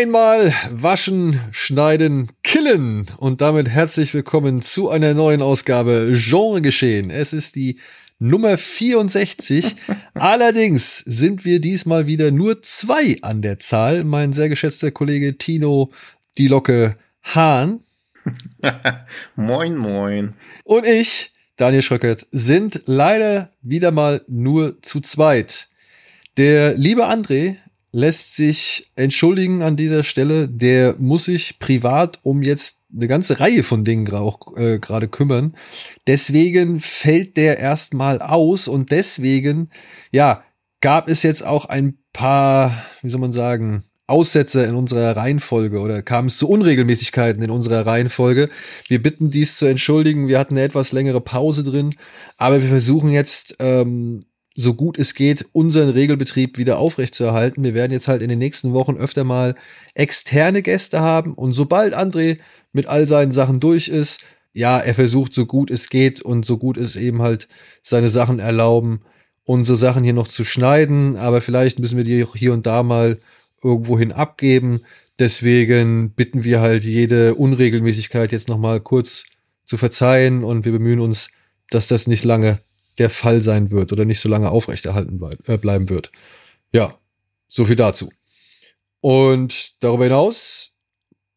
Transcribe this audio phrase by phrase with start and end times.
[0.00, 3.06] Einmal waschen, schneiden, killen.
[3.18, 7.10] Und damit herzlich willkommen zu einer neuen Ausgabe Genre geschehen.
[7.10, 7.78] Es ist die
[8.18, 9.76] Nummer 64.
[10.14, 14.04] Allerdings sind wir diesmal wieder nur zwei an der Zahl.
[14.04, 15.90] Mein sehr geschätzter Kollege Tino
[16.38, 17.80] Die Locke Hahn.
[19.36, 20.32] moin, moin.
[20.64, 25.68] Und ich, Daniel Schröckert, sind leider wieder mal nur zu zweit.
[26.38, 27.58] Der liebe André
[27.92, 30.48] lässt sich entschuldigen an dieser Stelle.
[30.48, 35.54] Der muss sich privat um jetzt eine ganze Reihe von Dingen auch äh, gerade kümmern.
[36.06, 39.70] Deswegen fällt der erstmal aus und deswegen,
[40.10, 40.42] ja,
[40.80, 46.02] gab es jetzt auch ein paar, wie soll man sagen, Aussätze in unserer Reihenfolge oder
[46.02, 48.48] kam es zu Unregelmäßigkeiten in unserer Reihenfolge.
[48.88, 50.26] Wir bitten dies zu entschuldigen.
[50.26, 51.94] Wir hatten eine etwas längere Pause drin,
[52.36, 57.62] aber wir versuchen jetzt ähm, so gut es geht, unseren Regelbetrieb wieder aufrechtzuerhalten.
[57.62, 59.54] Wir werden jetzt halt in den nächsten Wochen öfter mal
[59.94, 62.38] externe Gäste haben und sobald André
[62.72, 64.20] mit all seinen Sachen durch ist,
[64.52, 67.48] ja, er versucht so gut es geht und so gut es eben halt
[67.82, 69.02] seine Sachen erlauben,
[69.44, 73.18] unsere Sachen hier noch zu schneiden, aber vielleicht müssen wir die hier und da mal
[73.62, 74.80] irgendwohin abgeben.
[75.18, 79.24] Deswegen bitten wir halt jede Unregelmäßigkeit jetzt nochmal kurz
[79.64, 81.30] zu verzeihen und wir bemühen uns,
[81.68, 82.60] dass das nicht lange
[83.00, 86.12] der Fall sein wird oder nicht so lange aufrechterhalten äh, bleiben wird.
[86.70, 86.94] Ja,
[87.48, 88.12] so viel dazu.
[89.00, 90.72] Und darüber hinaus,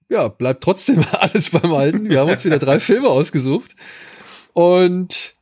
[0.09, 2.09] ja, bleibt trotzdem alles beim Alten.
[2.09, 3.75] Wir haben uns wieder drei Filme ausgesucht.
[4.51, 5.33] Und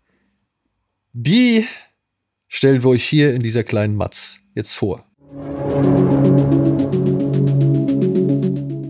[1.11, 1.65] die
[2.47, 5.05] stellen wir euch hier in dieser kleinen Matz jetzt vor.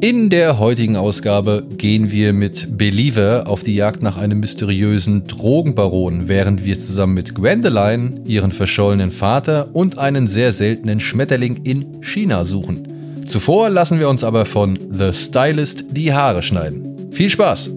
[0.01, 6.28] In der heutigen Ausgabe gehen wir mit Believer auf die Jagd nach einem mysteriösen Drogenbaron,
[6.28, 12.45] während wir zusammen mit Gwendoline ihren verschollenen Vater und einen sehr seltenen Schmetterling in China
[12.45, 13.28] suchen.
[13.28, 17.12] Zuvor lassen wir uns aber von The Stylist die Haare schneiden.
[17.12, 17.69] Viel Spaß!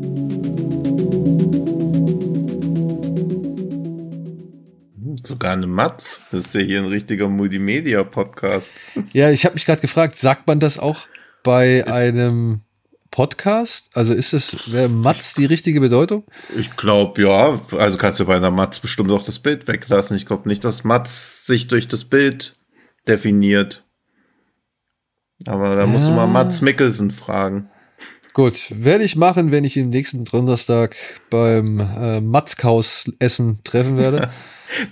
[5.26, 6.22] Sogar eine Matz.
[6.32, 8.72] Das ist ja hier ein richtiger Multimedia-Podcast.
[9.12, 11.06] Ja, ich habe mich gerade gefragt, sagt man das auch
[11.44, 12.62] bei einem
[13.12, 13.90] Podcast?
[13.94, 16.24] Also ist das, wäre Matz die richtige Bedeutung?
[16.58, 17.60] Ich glaube, ja.
[17.78, 20.16] Also kannst du bei einer Matz bestimmt auch das Bild weglassen.
[20.16, 22.56] Ich glaube nicht, dass Matz sich durch das Bild
[23.06, 23.84] definiert.
[25.46, 25.86] Aber da ja.
[25.86, 27.70] musst du mal Mats Mickelson fragen.
[28.32, 30.96] Gut, werde ich machen, wenn ich ihn nächsten Donnerstag
[31.30, 34.28] beim äh, Matzkaus Essen treffen werde.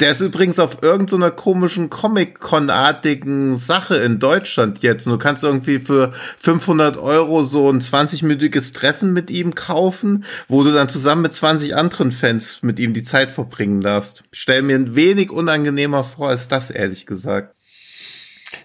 [0.01, 5.07] Der ist übrigens auf irgendeiner so komischen Comic-Con-artigen Sache in Deutschland jetzt.
[5.07, 10.63] Und du kannst irgendwie für 500 Euro so ein 20-minütiges Treffen mit ihm kaufen, wo
[10.63, 14.25] du dann zusammen mit 20 anderen Fans mit ihm die Zeit verbringen darfst.
[14.31, 17.55] Ich stell mir ein wenig unangenehmer vor als das, ehrlich gesagt.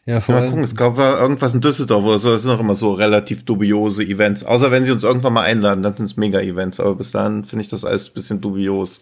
[0.05, 2.31] Ja, vor ja, gucken, es gab irgendwas in Düsseldorf oder so.
[2.31, 4.43] Das sind auch immer so relativ dubiose Events.
[4.43, 6.79] Außer wenn sie uns irgendwann mal einladen, dann sind es Mega-Events.
[6.79, 9.01] Aber bis dahin finde ich das alles ein bisschen dubios.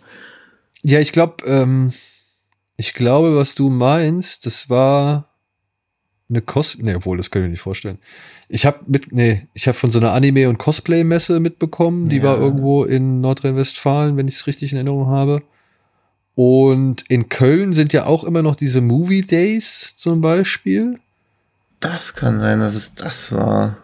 [0.88, 1.94] Ja, ich glaube, ähm,
[2.78, 5.30] ich glaube, was du meinst, das war
[6.30, 7.98] eine Cos, nee, obwohl, das kann ich mir nicht vorstellen.
[8.50, 12.24] Ich habe mit, nee, ich habe von so einer Anime- und Cosplay-Messe mitbekommen, die ja.
[12.26, 15.42] war irgendwo in Nordrhein-Westfalen, wenn ich es richtig in Erinnerung habe.
[16.36, 21.00] Und in Köln sind ja auch immer noch diese Movie Days zum Beispiel.
[21.80, 23.78] Das kann sein, dass es das war.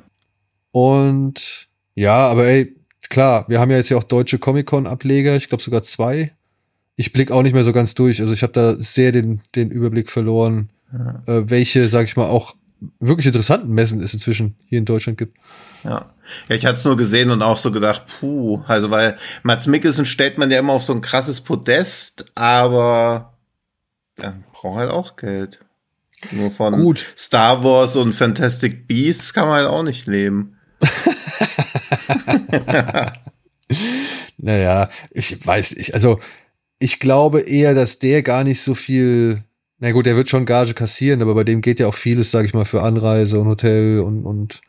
[0.71, 2.75] Und ja, aber ey,
[3.09, 6.31] klar, wir haben ja jetzt ja auch deutsche Comic-Con-Ableger, ich glaube sogar zwei
[7.01, 8.21] ich blicke auch nicht mehr so ganz durch.
[8.21, 11.23] Also ich habe da sehr den, den Überblick verloren, ja.
[11.25, 12.55] äh, welche, sag ich mal, auch
[12.99, 15.37] wirklich interessanten Messen es inzwischen hier in Deutschland gibt.
[15.83, 16.13] Ja.
[16.47, 20.05] Ja, ich hatte es nur gesehen und auch so gedacht, puh, also weil Mats Mikkelsen
[20.05, 23.37] stellt man ja immer auf so ein krasses Podest, aber
[24.21, 25.59] ja, braucht halt auch Geld.
[26.31, 27.05] Nur von Gut.
[27.17, 30.57] Star Wars und Fantastic Beasts kann man halt auch nicht leben.
[34.37, 35.93] naja, ich weiß nicht.
[35.93, 36.21] Also
[36.81, 39.43] ich glaube eher, dass der gar nicht so viel,
[39.79, 42.45] na gut, der wird schon Gage kassieren, aber bei dem geht ja auch vieles, sag
[42.45, 44.61] ich mal, für Anreise und Hotel und, und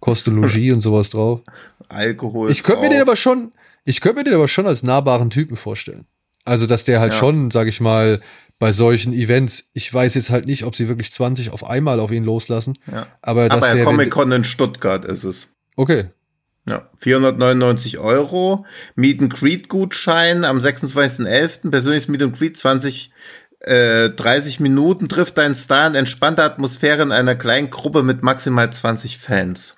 [0.00, 1.42] Kostologie und sowas drauf.
[1.88, 2.50] Alkohol.
[2.50, 3.52] Ich könnte mir den aber schon,
[3.84, 6.06] ich könnte mir den aber schon als nahbaren Typen vorstellen.
[6.46, 7.18] Also, dass der halt ja.
[7.18, 8.22] schon, sag ich mal,
[8.58, 12.10] bei solchen Events, ich weiß jetzt halt nicht, ob sie wirklich 20 auf einmal auf
[12.10, 12.78] ihn loslassen.
[12.90, 13.06] Ja.
[13.20, 15.52] Aber, aber der Comic-Con in Stuttgart ist es.
[15.76, 16.06] Okay.
[16.68, 18.66] Ja, 499 Euro.
[18.94, 21.70] Meet and Greet Gutschein am 26.11.
[21.70, 23.12] Persönliches Meet and Greet 20,
[23.60, 28.72] äh, 30 Minuten trifft deinen Star in entspannter Atmosphäre in einer kleinen Gruppe mit maximal
[28.72, 29.76] 20 Fans.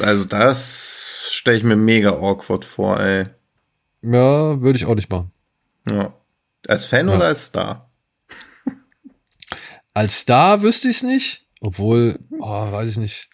[0.00, 3.26] Also das stelle ich mir mega awkward vor, ey.
[4.02, 5.32] Ja, würde ich auch nicht machen.
[5.88, 6.14] Ja.
[6.66, 7.16] Als Fan ja.
[7.16, 7.90] oder als Star?
[9.94, 11.46] Als Star wüsste ich es nicht.
[11.60, 13.28] Obwohl, oh, weiß ich nicht.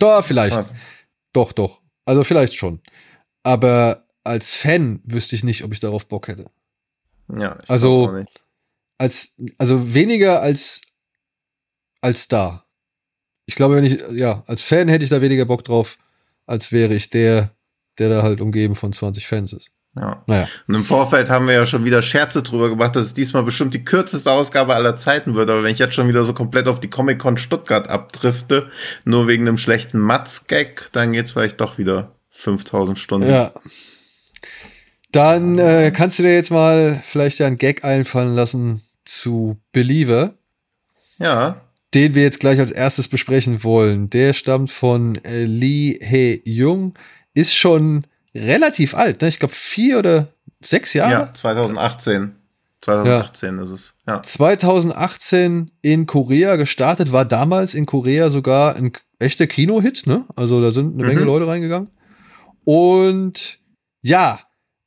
[0.00, 0.58] Doch, vielleicht.
[0.58, 0.66] Ah.
[1.32, 1.80] Doch, doch.
[2.04, 2.80] Also vielleicht schon.
[3.44, 6.50] Aber als Fan wüsste ich nicht, ob ich darauf Bock hätte.
[7.28, 8.24] Ja, also
[8.98, 10.80] als also weniger als
[12.00, 12.66] als Star.
[13.46, 15.96] Ich glaube, wenn ich ja als Fan hätte ich da weniger Bock drauf,
[16.46, 17.54] als wäre ich der,
[17.98, 19.70] der da halt umgeben von 20 Fans ist.
[19.96, 20.22] Ja.
[20.26, 20.48] Naja.
[20.68, 23.74] Und im Vorfeld haben wir ja schon wieder Scherze drüber gemacht, dass es diesmal bestimmt
[23.74, 25.50] die kürzeste Ausgabe aller Zeiten wird.
[25.50, 28.70] Aber wenn ich jetzt schon wieder so komplett auf die Comic-Con Stuttgart abdrifte,
[29.04, 33.28] nur wegen einem schlechten Matz-Gag, dann geht's vielleicht doch wieder 5000 Stunden.
[33.28, 33.52] Ja.
[35.10, 40.34] Dann äh, kannst du dir jetzt mal vielleicht einen Gag einfallen lassen zu Believer.
[41.18, 41.62] Ja.
[41.94, 44.08] Den wir jetzt gleich als erstes besprechen wollen.
[44.08, 46.94] Der stammt von äh, Lee Hae Jung.
[47.34, 49.28] Ist schon relativ alt, ne?
[49.28, 50.28] Ich glaube vier oder
[50.60, 51.12] sechs Jahre.
[51.12, 52.34] Ja, 2018.
[52.82, 53.62] 2018 ja.
[53.62, 53.94] ist es.
[54.06, 54.22] Ja.
[54.22, 60.24] 2018 in Korea gestartet, war damals in Korea sogar ein echter Kino-Hit, ne?
[60.34, 61.26] Also da sind eine Menge mhm.
[61.26, 61.90] Leute reingegangen.
[62.64, 63.58] Und
[64.02, 64.40] ja,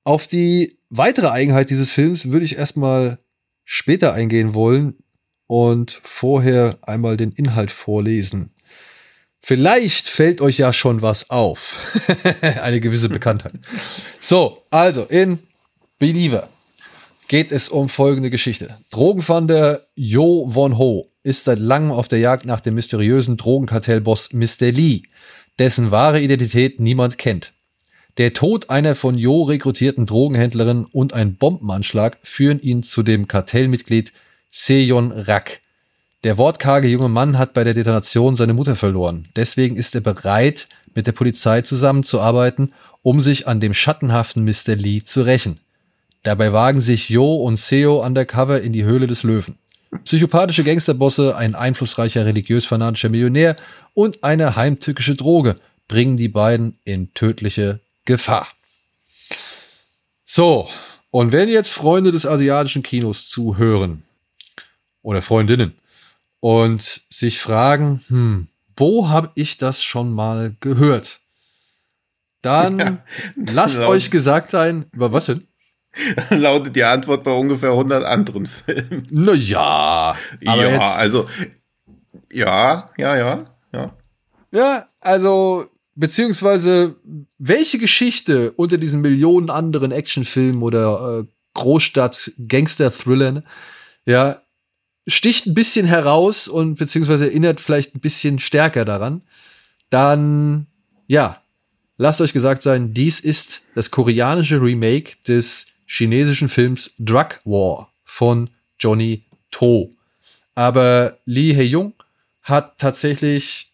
[0.03, 3.19] auf die weitere Eigenheit dieses Films würde ich erstmal
[3.63, 4.97] später eingehen wollen
[5.47, 8.52] und vorher einmal den Inhalt vorlesen.
[9.45, 11.75] Vielleicht fällt euch ja schon was auf.
[12.61, 13.51] Eine gewisse Bekanntheit.
[14.21, 15.37] So, also in
[15.99, 16.47] Believer
[17.27, 18.77] geht es um folgende Geschichte.
[18.89, 24.71] Drogenfander Jo Won Ho ist seit langem auf der Jagd nach dem mysteriösen Drogenkartellboss Mr.
[24.71, 25.03] Lee,
[25.59, 27.51] dessen wahre Identität niemand kennt.
[28.17, 34.13] Der Tod einer von Jo rekrutierten Drogenhändlerin und ein Bombenanschlag führen ihn zu dem Kartellmitglied
[34.49, 35.59] Seon Rak,
[36.23, 39.23] der wortkarge junge Mann hat bei der Detonation seine Mutter verloren.
[39.35, 44.75] Deswegen ist er bereit, mit der Polizei zusammenzuarbeiten, um sich an dem schattenhaften Mr.
[44.75, 45.59] Lee zu rächen.
[46.23, 49.57] Dabei wagen sich Jo und Seo undercover in die Höhle des Löwen.
[50.05, 53.57] Psychopathische Gangsterbosse, ein einflussreicher religiös-fanatischer Millionär
[53.93, 58.47] und eine heimtückische Droge bringen die beiden in tödliche Gefahr.
[60.25, 60.69] So,
[61.11, 64.03] und wenn jetzt Freunde des asiatischen Kinos zuhören,
[65.03, 65.73] oder Freundinnen,
[66.43, 71.21] und sich fragen, hm, wo habe ich das schon mal gehört?
[72.41, 72.97] Dann ja,
[73.53, 75.47] lasst euch gesagt sein, über was denn?
[76.31, 79.07] Lautet die Antwort bei ungefähr 100 anderen Filmen.
[79.09, 81.27] Naja, aber ja, jetzt, also
[82.29, 83.97] ja, ja, ja, ja.
[84.51, 86.97] Ja, also beziehungsweise
[87.37, 91.23] welche Geschichte unter diesen Millionen anderen Actionfilmen oder äh,
[91.53, 93.47] Großstadt-Gangster-Thrillern,
[94.05, 94.42] ja,
[95.07, 99.21] sticht ein bisschen heraus und beziehungsweise erinnert vielleicht ein bisschen stärker daran,
[99.89, 100.67] dann
[101.07, 101.41] ja,
[101.97, 108.49] lasst euch gesagt sein, dies ist das koreanische Remake des chinesischen Films Drug War von
[108.79, 109.93] Johnny To.
[110.55, 111.93] Aber Lee Hae-jung
[112.41, 113.71] hat tatsächlich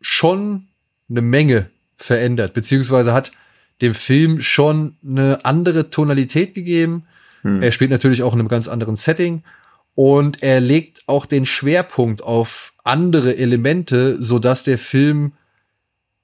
[0.00, 0.68] schon
[1.08, 3.32] eine Menge verändert, beziehungsweise hat
[3.80, 7.04] dem Film schon eine andere Tonalität gegeben.
[7.42, 7.62] Hm.
[7.62, 9.42] Er spielt natürlich auch in einem ganz anderen Setting
[9.96, 15.32] und er legt auch den Schwerpunkt auf andere Elemente, so dass der Film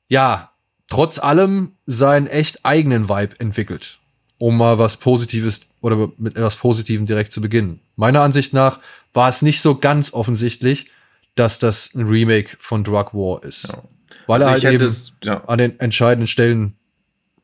[0.09, 0.53] ja
[0.89, 3.99] trotz allem seinen echt eigenen Vibe entwickelt.
[4.37, 7.81] Um mal was Positives oder mit etwas Positivem direkt zu beginnen.
[7.97, 8.79] Meiner Ansicht nach
[9.15, 10.91] war es nicht so ganz offensichtlich,
[11.35, 13.69] dass das ein Remake von Drug War ist.
[13.69, 13.83] Ja.
[14.27, 15.45] Weil also er halt eben es, ja.
[15.45, 16.77] an den entscheidenden Stellen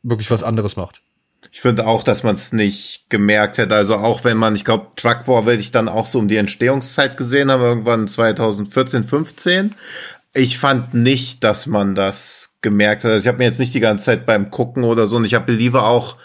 [0.02, 1.00] wirklich was anderes macht.
[1.50, 3.74] Ich finde auch, dass man es nicht gemerkt hätte.
[3.74, 6.36] Also auch wenn man, ich glaube, Truck War werde ich dann auch so um die
[6.36, 9.74] Entstehungszeit gesehen haben, irgendwann 2014, 15.
[10.34, 13.12] Ich fand nicht, dass man das gemerkt hat.
[13.12, 15.34] Also ich habe mir jetzt nicht die ganze Zeit beim Gucken oder so und ich
[15.34, 16.16] habe Believer auch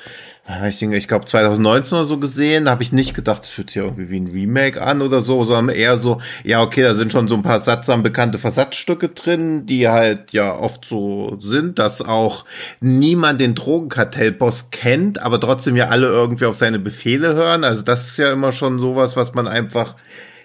[0.67, 3.81] ich denke, ich glaube 2019 oder so gesehen, habe ich nicht gedacht, es fühlt sich
[3.81, 7.29] irgendwie wie ein Remake an oder so, sondern eher so, ja, okay, da sind schon
[7.29, 12.43] so ein paar sattsam bekannte Versatzstücke drin, die halt ja oft so sind, dass auch
[12.81, 17.63] niemand den Drogenkartellboss kennt, aber trotzdem ja alle irgendwie auf seine Befehle hören.
[17.63, 19.95] Also das ist ja immer schon sowas, was man einfach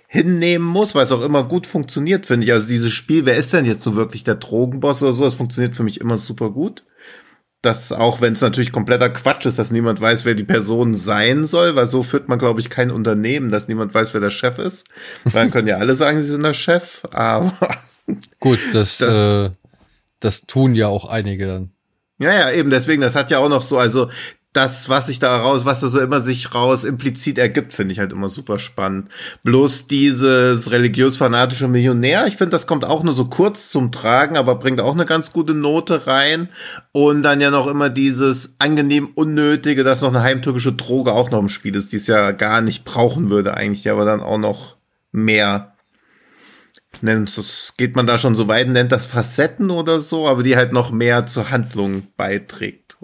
[0.07, 2.53] hinnehmen muss, weil es auch immer gut funktioniert, finde ich.
[2.53, 5.75] Also dieses Spiel, wer ist denn jetzt so wirklich der Drogenboss oder so, das funktioniert
[5.75, 6.85] für mich immer super gut
[7.63, 11.45] dass auch wenn es natürlich kompletter Quatsch ist, dass niemand weiß, wer die Person sein
[11.45, 14.59] soll, weil so führt man, glaube ich, kein Unternehmen, dass niemand weiß, wer der Chef
[14.59, 14.87] ist.
[15.25, 17.53] Weil dann können ja alle sagen, sie sind der Chef, aber
[18.41, 19.51] gut, das, das äh,
[20.21, 21.71] das tun ja auch einige dann.
[22.19, 24.11] Ja, ja, eben, deswegen, das hat ja auch noch so, also
[24.59, 28.01] das, was sich da raus, was da so immer sich raus implizit ergibt, finde ich
[28.01, 29.09] halt immer super spannend.
[29.45, 34.57] Bloß dieses religiös-fanatische Millionär, ich finde, das kommt auch nur so kurz zum Tragen, aber
[34.57, 36.49] bringt auch eine ganz gute Note rein.
[36.91, 41.39] Und dann ja noch immer dieses angenehm Unnötige, dass noch eine heimtückische Droge auch noch
[41.39, 44.77] im Spiel ist, die es ja gar nicht brauchen würde eigentlich, aber dann auch noch
[45.13, 45.75] mehr
[47.01, 50.57] nennt das, geht man da schon so weit, nennt das Facetten oder so, aber die
[50.57, 52.97] halt noch mehr zur Handlung beiträgt.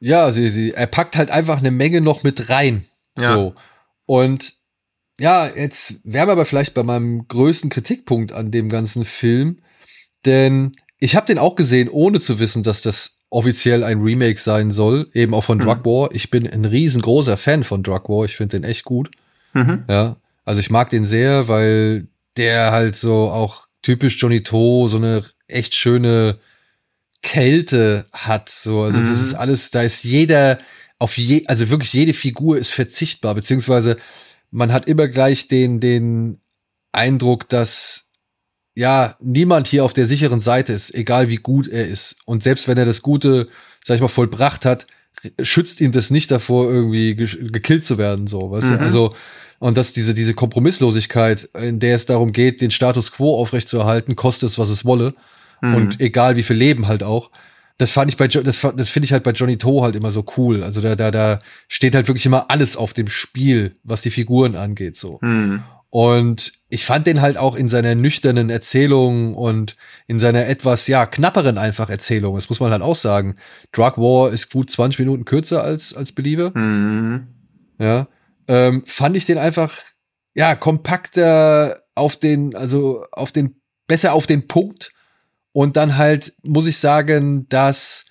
[0.00, 2.84] Ja, sie, sie, er packt halt einfach eine Menge noch mit rein.
[3.18, 3.34] Ja.
[3.34, 3.54] So.
[4.06, 4.54] Und
[5.20, 9.58] ja, jetzt wären wir aber vielleicht bei meinem größten Kritikpunkt an dem ganzen Film.
[10.24, 14.72] Denn ich habe den auch gesehen, ohne zu wissen, dass das offiziell ein Remake sein
[14.72, 15.62] soll, eben auch von Mhm.
[15.62, 16.14] Drug War.
[16.14, 18.24] Ich bin ein riesengroßer Fan von Drug War.
[18.24, 19.10] Ich finde den echt gut.
[19.52, 19.84] Mhm.
[19.88, 24.96] Ja, also ich mag den sehr, weil der halt so auch typisch Johnny To so
[24.96, 26.38] eine echt schöne
[27.22, 28.48] Kälte hat.
[28.48, 29.14] So, also das Mhm.
[29.14, 30.58] ist alles, da ist jeder
[30.98, 33.96] auf je, also wirklich jede Figur ist verzichtbar, beziehungsweise
[34.50, 36.38] man hat immer gleich den, den
[36.92, 38.06] Eindruck, dass
[38.74, 42.16] ja niemand hier auf der sicheren Seite ist, egal wie gut er ist.
[42.24, 43.48] Und selbst wenn er das Gute,
[43.84, 44.86] sag ich mal, vollbracht hat,
[45.42, 48.74] schützt ihn das nicht davor, irgendwie ge- gekillt zu werden, so, weißt du?
[48.74, 48.80] Mhm.
[48.80, 49.14] Also,
[49.58, 54.46] und dass diese, diese Kompromisslosigkeit, in der es darum geht, den Status quo aufrechtzuerhalten, koste
[54.46, 55.14] es, was es wolle.
[55.60, 55.74] Mhm.
[55.74, 57.30] Und egal wie viel Leben halt auch.
[57.78, 60.10] Das fand ich bei, Jo- das, das finde ich halt bei Johnny To halt immer
[60.10, 60.62] so cool.
[60.62, 64.54] Also da, da, da steht halt wirklich immer alles auf dem Spiel, was die Figuren
[64.54, 65.18] angeht, so.
[65.22, 65.62] Mhm.
[65.92, 69.76] Und ich fand den halt auch in seiner nüchternen Erzählung und
[70.06, 72.36] in seiner etwas, ja, knapperen einfach Erzählung.
[72.36, 73.34] Das muss man halt auch sagen.
[73.72, 76.56] Drug War ist gut 20 Minuten kürzer als, als Believer.
[76.56, 77.26] Mhm.
[77.80, 78.06] Ja.
[78.46, 79.74] Ähm, fand ich den einfach,
[80.34, 84.92] ja, kompakter auf den, also auf den, besser auf den Punkt.
[85.52, 88.06] Und dann halt, muss ich sagen, dass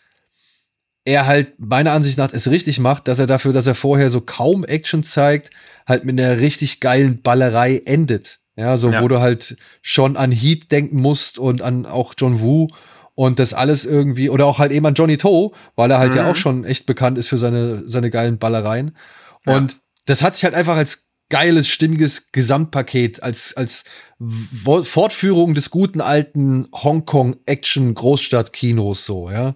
[1.05, 4.21] er halt meiner Ansicht nach es richtig macht, dass er dafür, dass er vorher so
[4.21, 5.49] kaum Action zeigt,
[5.87, 8.39] halt mit einer richtig geilen Ballerei endet.
[8.55, 9.01] Ja, so Ja.
[9.01, 12.67] wo du halt schon an Heat denken musst und an auch John Woo
[13.15, 16.23] und das alles irgendwie, oder auch halt eben an Johnny To, weil er halt ja
[16.23, 16.29] Mhm.
[16.29, 18.97] auch schon echt bekannt ist für seine, seine geilen Ballereien.
[19.45, 19.55] Ja.
[19.55, 19.77] Und
[20.07, 23.85] das hat sich halt einfach als geiles, stimmiges Gesamtpaket, als, als
[24.21, 29.55] Fortführung des guten alten Hongkong-Action-Großstadt-Kinos so, ja.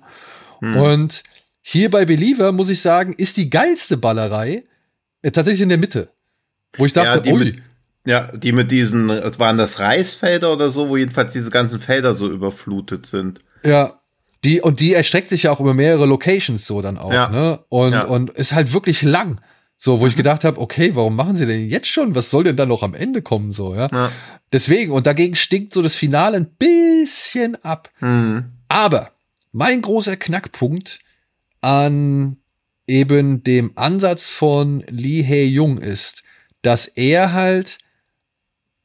[0.62, 0.75] Mhm.
[0.77, 1.24] Und
[1.62, 4.63] hier bei Believer, muss ich sagen, ist die geilste Ballerei
[5.22, 6.10] äh, tatsächlich in der Mitte.
[6.77, 7.58] Wo ich Ja, dachte, die ui, mit,
[8.05, 12.13] ja, die mit diesen, äh, waren das Reisfelder oder so, wo jedenfalls diese ganzen Felder
[12.13, 13.39] so überflutet sind.
[13.65, 14.00] Ja.
[14.43, 17.29] Die, und die erstreckt sich ja auch über mehrere Locations so dann auch, Ja.
[17.29, 17.60] ne?
[17.70, 18.03] Und, Ja.
[18.03, 19.39] Und ist halt wirklich lang.
[19.86, 22.16] So, wo ich gedacht habe, okay, warum machen sie denn jetzt schon?
[22.16, 23.90] Was soll denn da noch am Ende kommen, so, ja?
[23.92, 24.13] Ja.
[24.54, 27.92] Deswegen, und dagegen stinkt so das Finale ein bisschen ab.
[28.00, 28.46] Mhm.
[28.70, 29.12] Aber
[29.52, 31.00] mein großer Knackpunkt
[31.60, 32.38] an
[32.88, 36.24] eben dem Ansatz von Lee Hae-Jung ist,
[36.62, 37.78] dass er halt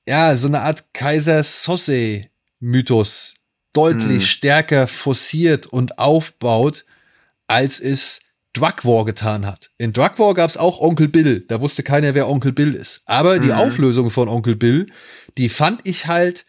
[0.09, 2.25] ja so eine Art Kaiser Sosse
[2.59, 3.35] Mythos
[3.73, 4.27] deutlich Hm.
[4.27, 6.85] stärker forciert und aufbaut,
[7.47, 8.23] als es
[8.55, 9.71] Drug War getan hat.
[9.79, 11.45] In Drug War gab es auch Onkel Bill.
[11.49, 13.03] Da wusste keiner, wer Onkel Bill ist.
[13.07, 13.55] Aber die Mhm.
[13.55, 14.87] Auflösung von Onkel Bill,
[15.37, 16.45] die fand ich halt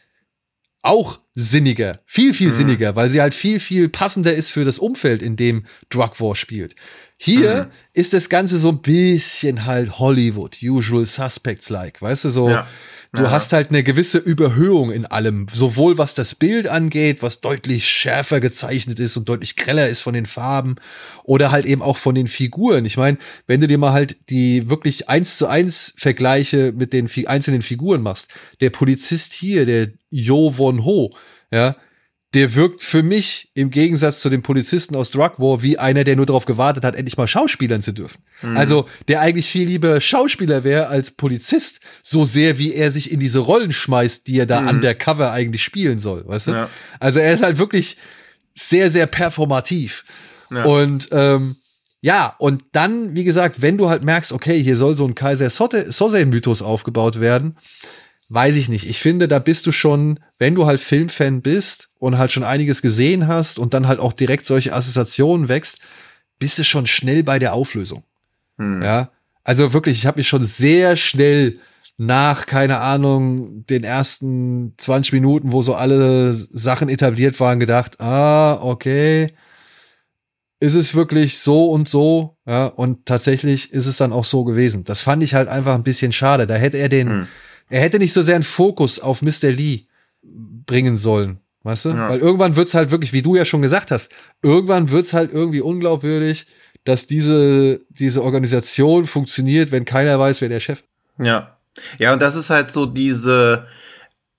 [0.81, 2.53] auch sinniger, viel, viel Mhm.
[2.53, 6.35] sinniger, weil sie halt viel, viel passender ist für das Umfeld, in dem Drug War
[6.35, 6.73] spielt.
[7.17, 7.71] Hier Mhm.
[7.93, 12.49] ist das Ganze so ein bisschen halt Hollywood, Usual Suspects-like, weißt du, so.
[12.49, 12.65] Ja.
[13.11, 13.31] Du Ja.
[13.31, 18.39] hast halt eine gewisse Überhöhung in allem, sowohl was das Bild angeht, was deutlich schärfer
[18.39, 20.75] gezeichnet ist und deutlich greller ist von den Farben
[21.23, 22.85] oder halt eben auch von den Figuren.
[22.85, 27.09] Ich meine, wenn du dir mal halt die wirklich eins zu eins Vergleiche mit den
[27.25, 28.27] einzelnen Figuren machst,
[28.61, 31.11] der Polizist hier, der Jo Won Ho,
[31.51, 31.75] ja,
[32.33, 36.15] der wirkt für mich im Gegensatz zu dem Polizisten aus Drug War wie einer, der
[36.15, 38.21] nur darauf gewartet hat, endlich mal schauspielern zu dürfen.
[38.55, 43.19] Also, der eigentlich viel lieber Schauspieler wäre als Polizist, so sehr wie er sich in
[43.19, 46.51] diese Rollen schmeißt, die er da undercover eigentlich spielen soll, weißt du?
[46.51, 46.69] Ja.
[46.99, 47.97] Also, er ist halt wirklich
[48.53, 50.05] sehr, sehr performativ.
[50.51, 50.65] Ja.
[50.65, 51.55] Und ähm,
[52.01, 55.49] ja, und dann, wie gesagt, wenn du halt merkst, okay, hier soll so ein Kaiser
[55.49, 57.57] Soze-Mythos aufgebaut werden,
[58.29, 58.87] weiß ich nicht.
[58.89, 62.81] Ich finde, da bist du schon, wenn du halt Filmfan bist und halt schon einiges
[62.81, 65.79] gesehen hast und dann halt auch direkt solche Assoziationen wächst,
[66.37, 68.03] bist du schon schnell bei der Auflösung.
[68.57, 68.81] Hm.
[68.81, 69.11] Ja,
[69.43, 71.59] also wirklich, ich habe mich schon sehr schnell
[71.97, 78.59] nach, keine Ahnung, den ersten 20 Minuten, wo so alle Sachen etabliert waren, gedacht, ah,
[78.61, 79.33] okay,
[80.61, 84.83] ist es wirklich so und so, ja, und tatsächlich ist es dann auch so gewesen.
[84.83, 86.47] Das fand ich halt einfach ein bisschen schade.
[86.47, 87.27] Da hätte er den, Hm.
[87.69, 89.51] Er hätte nicht so sehr einen Fokus auf Mr.
[89.51, 89.85] Lee
[90.21, 91.39] bringen sollen.
[91.63, 91.89] Weißt du?
[91.89, 92.09] Ja.
[92.09, 94.11] Weil irgendwann wird's halt wirklich, wie du ja schon gesagt hast,
[94.41, 96.47] irgendwann wird's halt irgendwie unglaubwürdig,
[96.85, 100.83] dass diese, diese Organisation funktioniert, wenn keiner weiß, wer der Chef.
[101.17, 101.57] Ja.
[101.97, 103.67] Ja, und das ist halt so diese,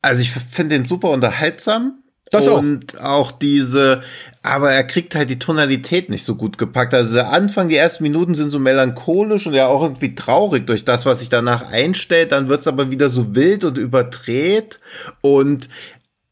[0.02, 2.02] also ich finde den super unterhaltsam.
[2.30, 3.04] Das und auch.
[3.04, 4.02] auch diese,
[4.42, 6.94] aber er kriegt halt die Tonalität nicht so gut gepackt.
[6.94, 10.86] Also der Anfang, die ersten Minuten sind so melancholisch und ja auch irgendwie traurig durch
[10.86, 12.32] das, was sich danach einstellt.
[12.32, 14.80] Dann wird's aber wieder so wild und überdreht.
[15.20, 15.68] Und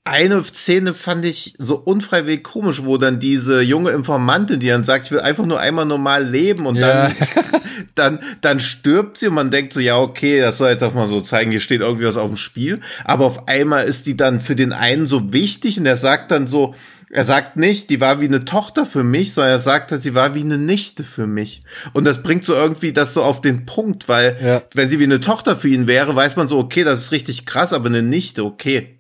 [0.05, 5.05] eine Szene fand ich so unfreiwillig komisch, wo dann diese junge Informantin, die dann sagt,
[5.05, 7.09] ich will einfach nur einmal normal leben und ja.
[7.09, 7.15] dann,
[7.95, 11.09] dann, dann stirbt sie und man denkt so, ja, okay, das soll jetzt auch mal
[11.09, 12.81] so zeigen, hier steht irgendwie was auf dem Spiel.
[13.05, 16.47] Aber auf einmal ist die dann für den einen so wichtig und er sagt dann
[16.47, 16.75] so,
[17.11, 20.35] er sagt nicht, die war wie eine Tochter für mich, sondern er sagt, sie war
[20.35, 21.63] wie eine Nichte für mich.
[21.93, 24.63] Und das bringt so irgendwie das so auf den Punkt, weil ja.
[24.75, 27.47] wenn sie wie eine Tochter für ihn wäre, weiß man so, okay, das ist richtig
[27.47, 28.99] krass, aber eine Nichte, okay,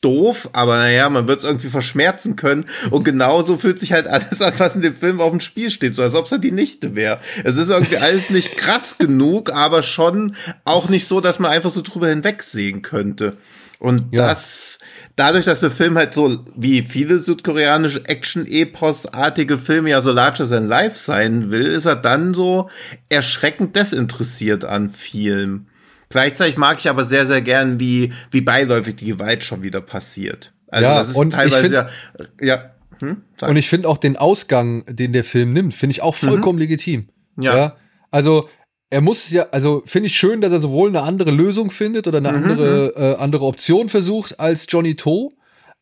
[0.00, 2.66] doof, aber naja, man wird es irgendwie verschmerzen können.
[2.90, 5.94] Und genauso fühlt sich halt alles an, was in dem Film auf dem Spiel steht,
[5.94, 7.18] so als ob es halt die Nichte wäre.
[7.44, 11.70] Es ist irgendwie alles nicht krass genug, aber schon auch nicht so, dass man einfach
[11.70, 13.36] so drüber hinwegsehen könnte.
[13.78, 14.26] Und ja.
[14.26, 14.80] das,
[15.14, 20.66] dadurch, dass der Film halt so wie viele südkoreanische Action-Epos-artige Filme ja so larger than
[20.66, 22.70] life sein will, ist er dann so
[23.08, 25.68] erschreckend desinteressiert an Filmen.
[26.08, 30.52] Gleichzeitig mag ich aber sehr, sehr gern, wie, wie beiläufig die Gewalt schon wieder passiert.
[30.68, 31.88] Also ja, das ist und teilweise find, ja,
[32.40, 32.70] ja.
[32.98, 36.56] Hm, und ich finde auch den Ausgang, den der Film nimmt, finde ich auch vollkommen
[36.56, 36.62] mhm.
[36.62, 37.08] legitim.
[37.38, 37.56] Ja.
[37.56, 37.76] ja.
[38.10, 38.48] Also
[38.90, 42.18] er muss ja, also finde ich schön, dass er sowohl eine andere Lösung findet oder
[42.18, 42.36] eine mhm.
[42.36, 43.02] andere, mhm.
[43.02, 45.32] äh, andere Option versucht als Johnny To.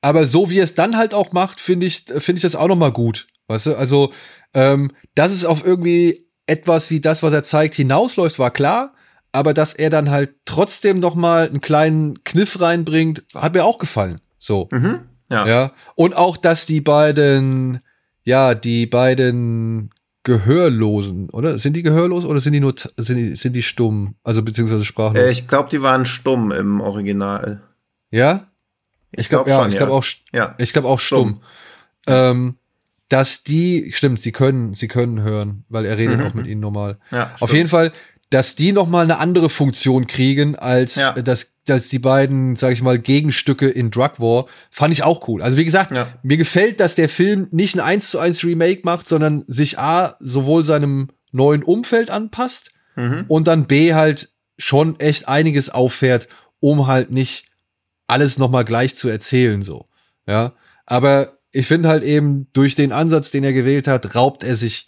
[0.01, 2.69] Aber so wie er es dann halt auch macht, finde ich, finde ich das auch
[2.69, 3.27] noch mal gut.
[3.49, 3.77] Weißt du?
[3.77, 4.13] Also,
[4.55, 8.93] ähm, dass es auf irgendwie etwas wie das, was er zeigt, hinausläuft, war klar
[9.37, 13.79] aber dass er dann halt trotzdem noch mal einen kleinen Kniff reinbringt, hat mir auch
[13.79, 14.17] gefallen.
[14.39, 14.67] So.
[14.73, 15.47] Mhm, ja.
[15.47, 15.73] ja.
[15.95, 17.80] Und auch, dass die beiden,
[18.25, 19.91] ja, die beiden
[20.26, 21.56] Gehörlosen, oder?
[21.56, 24.17] Sind die gehörlos oder sind die nur, sind die, sind die stumm?
[24.25, 25.23] Also beziehungsweise sprachlos?
[25.23, 27.62] Äh, ich glaube, die waren stumm im Original.
[28.10, 28.49] Ja?
[29.12, 30.56] Ich glaube, glaub, ja, ich glaube auch, ja.
[30.58, 31.41] ich glaube auch stumm.
[32.02, 32.15] stumm.
[32.15, 32.56] Ähm,
[33.08, 36.26] dass die, stimmt, sie können, sie können hören, weil er redet mhm.
[36.26, 36.99] auch mit ihnen normal.
[37.12, 37.93] Ja, Auf jeden Fall,
[38.30, 41.12] dass die noch mal eine andere Funktion kriegen als ja.
[41.12, 45.43] das als die beiden, sag ich mal, Gegenstücke in Drug War, fand ich auch cool.
[45.43, 46.06] Also wie gesagt, ja.
[46.23, 50.17] mir gefällt, dass der Film nicht ein 1 zu 1 Remake macht, sondern sich A,
[50.21, 53.25] sowohl seinem neuen Umfeld anpasst mhm.
[53.26, 56.28] und dann B halt schon echt einiges auffährt,
[56.60, 57.47] um halt nicht
[58.06, 59.89] alles noch mal gleich zu erzählen, so.
[60.26, 60.52] Ja.
[60.86, 64.86] Aber ich finde halt eben, durch den Ansatz, den er gewählt hat, raubt er sich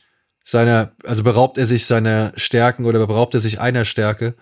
[0.49, 4.35] seiner, also beraubt er sich seiner Stärken oder beraubt er sich einer Stärke.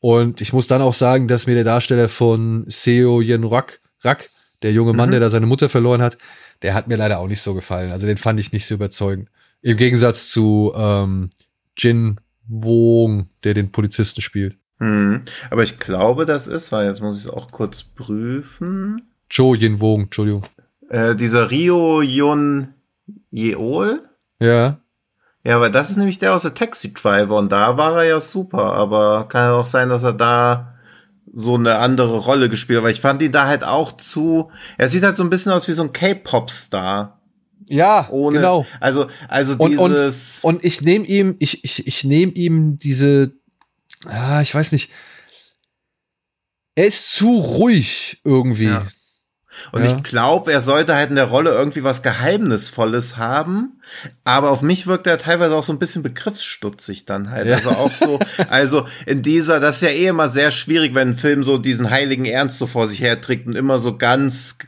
[0.00, 4.28] Und ich muss dann auch sagen, dass mir der Darsteller von Seo Yen Rak, Rak
[4.60, 5.12] der junge Mann, mhm.
[5.12, 6.18] der da seine Mutter verloren hat,
[6.60, 7.90] der hat mir leider auch nicht so gefallen.
[7.90, 9.30] Also den fand ich nicht so überzeugend.
[9.62, 11.30] Im Gegensatz zu ähm,
[11.74, 14.58] Jin Wong, der den Polizisten spielt.
[14.78, 15.22] Mhm.
[15.50, 19.08] Aber ich glaube, das ist, weil jetzt muss ich es auch kurz prüfen.
[19.30, 20.42] Jo Yin Wong, Entschuldigung.
[20.90, 22.74] Äh, dieser Rio Yun
[23.30, 24.02] Yeol?
[24.38, 24.80] Ja.
[25.46, 28.20] Ja, weil das ist nämlich der aus der Taxi Driver und da war er ja
[28.20, 30.74] super, aber kann ja auch sein, dass er da
[31.32, 34.88] so eine andere Rolle gespielt hat, weil ich fand ihn da halt auch zu, er
[34.88, 37.20] sieht halt so ein bisschen aus wie so ein K-Pop-Star.
[37.68, 38.66] Ja, Ohne, genau.
[38.80, 40.40] Also, also dieses.
[40.42, 43.30] Und, und, und ich nehme ihm, ich, ich, ich nehme ihm diese,
[44.04, 44.90] ah, ich weiß nicht,
[46.74, 48.64] er ist zu ruhig irgendwie.
[48.64, 48.86] Ja.
[49.72, 49.94] Und ja.
[49.94, 53.80] ich glaube, er sollte halt in der Rolle irgendwie was Geheimnisvolles haben.
[54.24, 57.46] Aber auf mich wirkt er teilweise auch so ein bisschen begriffsstutzig dann halt.
[57.46, 57.56] Ja.
[57.56, 58.18] Also auch so,
[58.50, 61.90] also in dieser, das ist ja eh immer sehr schwierig, wenn ein Film so diesen
[61.90, 64.58] heiligen Ernst so vor sich herträgt und immer so ganz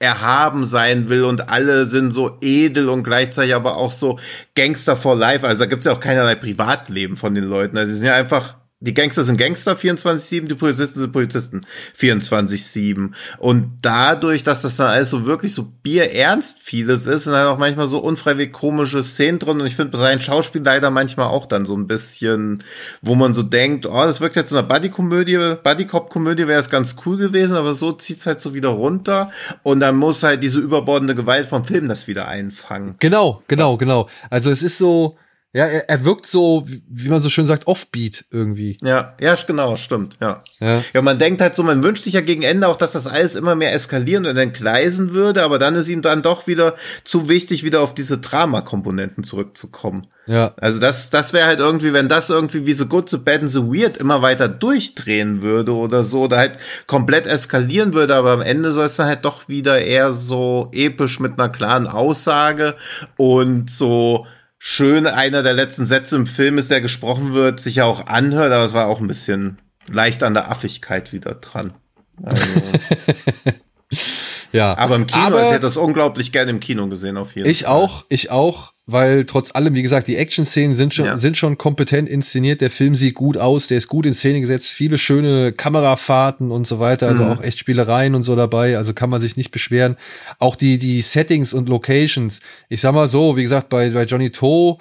[0.00, 4.18] erhaben sein will und alle sind so edel und gleichzeitig aber auch so
[4.54, 5.46] Gangster for Life.
[5.46, 7.76] Also da gibt's ja auch keinerlei Privatleben von den Leuten.
[7.76, 11.62] Also sie sind ja einfach die Gangster sind Gangster 24-7, die Polizisten sind Polizisten
[11.98, 13.10] 24-7.
[13.38, 17.58] Und dadurch, dass das dann alles so wirklich so bierernst vieles ist, sind dann auch
[17.58, 19.60] manchmal so unfreiwillig komische Szenen drin.
[19.60, 22.62] Und ich finde bei seinem Schauspiel leider manchmal auch dann so ein bisschen,
[23.02, 26.94] wo man so denkt, oh, das wirkt jetzt in einer Buddy-Komödie, Buddy-Cop-Komödie wäre es ganz
[27.04, 29.32] cool gewesen, aber so zieht's halt so wieder runter.
[29.64, 32.94] Und dann muss halt diese überbordende Gewalt vom Film das wieder einfangen.
[33.00, 34.08] Genau, genau, genau.
[34.30, 35.16] Also es ist so,
[35.54, 38.76] Ja, er, er wirkt so, wie man so schön sagt, offbeat irgendwie.
[38.82, 40.42] Ja, ja, genau, stimmt, ja.
[40.60, 40.84] Ja.
[40.92, 43.34] Ja, man denkt halt so, man wünscht sich ja gegen Ende auch, dass das alles
[43.34, 47.64] immer mehr eskalieren und entgleisen würde, aber dann ist ihm dann doch wieder zu wichtig,
[47.64, 50.08] wieder auf diese Drama-Komponenten zurückzukommen.
[50.26, 50.52] Ja.
[50.58, 53.50] Also das, das wäre halt irgendwie, wenn das irgendwie wie so Good, so Bad and
[53.50, 58.42] so Weird immer weiter durchdrehen würde oder so, oder halt komplett eskalieren würde, aber am
[58.42, 62.76] Ende soll es dann halt doch wieder eher so episch mit einer klaren Aussage
[63.16, 64.26] und so
[64.58, 68.52] schön einer der letzten Sätze im Film ist, der gesprochen wird, sich ja auch anhört,
[68.52, 71.74] aber es war auch ein bisschen leicht an der Affigkeit wieder dran.
[72.20, 72.44] Also,
[74.52, 74.76] Ja.
[74.78, 77.48] aber im Kino, Aber- also ich hätte das unglaublich gerne im Kino gesehen, auf jeden
[77.48, 77.74] Ich Fall.
[77.74, 81.18] auch, ich auch, weil trotz allem, wie gesagt, die Action-Szenen sind schon, Ja.
[81.18, 82.62] sind schon kompetent inszeniert.
[82.62, 86.66] Der Film sieht gut aus, der ist gut in Szene gesetzt, viele schöne Kamerafahrten und
[86.66, 87.30] so weiter, also Mhm.
[87.32, 89.96] auch echt Spielereien und so dabei, also kann man sich nicht beschweren.
[90.38, 92.40] Auch die, die Settings und Locations.
[92.70, 94.78] Ich sag mal so, wie gesagt, bei, bei Johnny Toe,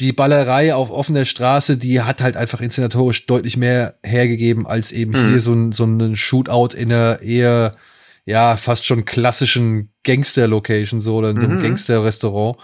[0.00, 5.10] die Ballerei auf offener Straße, die hat halt einfach inszenatorisch deutlich mehr hergegeben als eben
[5.10, 5.30] Mhm.
[5.30, 7.74] hier so ein, so ein Shootout in einer eher,
[8.28, 11.62] ja, fast schon klassischen Gangster-Location, so, oder in so einem Mhm.
[11.62, 12.58] Gangster-Restaurant.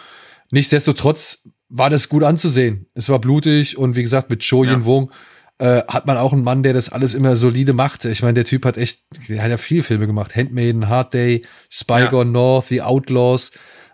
[0.53, 2.87] Nichtsdestotrotz war das gut anzusehen.
[2.95, 4.85] Es war blutig und wie gesagt, mit Cho Yin Ja.
[4.85, 5.11] Wong
[5.59, 8.05] äh, hat man auch einen Mann, der das alles immer solide macht.
[8.07, 10.35] Ich meine, der Typ hat echt, der hat ja viele Filme gemacht.
[10.35, 12.07] Handmaiden, Hard Day, Spy Ja.
[12.11, 13.53] Gone North, The Outlaws,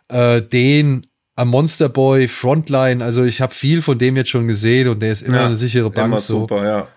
[0.08, 1.06] äh, den
[1.36, 3.04] A Monster Boy, Frontline.
[3.04, 5.56] Also ich habe viel von dem jetzt schon gesehen und der ist immer Ja, eine
[5.56, 6.06] sichere Bank.
[6.08, 6.40] Immer so.
[6.40, 6.88] super, ja.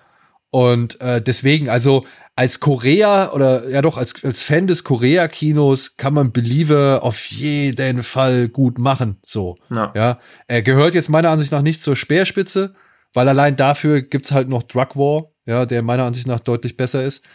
[0.54, 6.14] Und äh, deswegen, also als Korea oder ja doch, als, als Fan des Korea-Kinos kann
[6.14, 9.18] man Believer auf jeden Fall gut machen.
[9.26, 9.58] So.
[9.74, 9.92] Ja.
[9.96, 10.20] Ja.
[10.46, 12.76] Er gehört jetzt meiner Ansicht nach nicht zur Speerspitze,
[13.16, 17.04] weil allein dafür gibt's halt noch Drug War, ja, der meiner Ansicht nach deutlich besser
[17.04, 17.26] ist.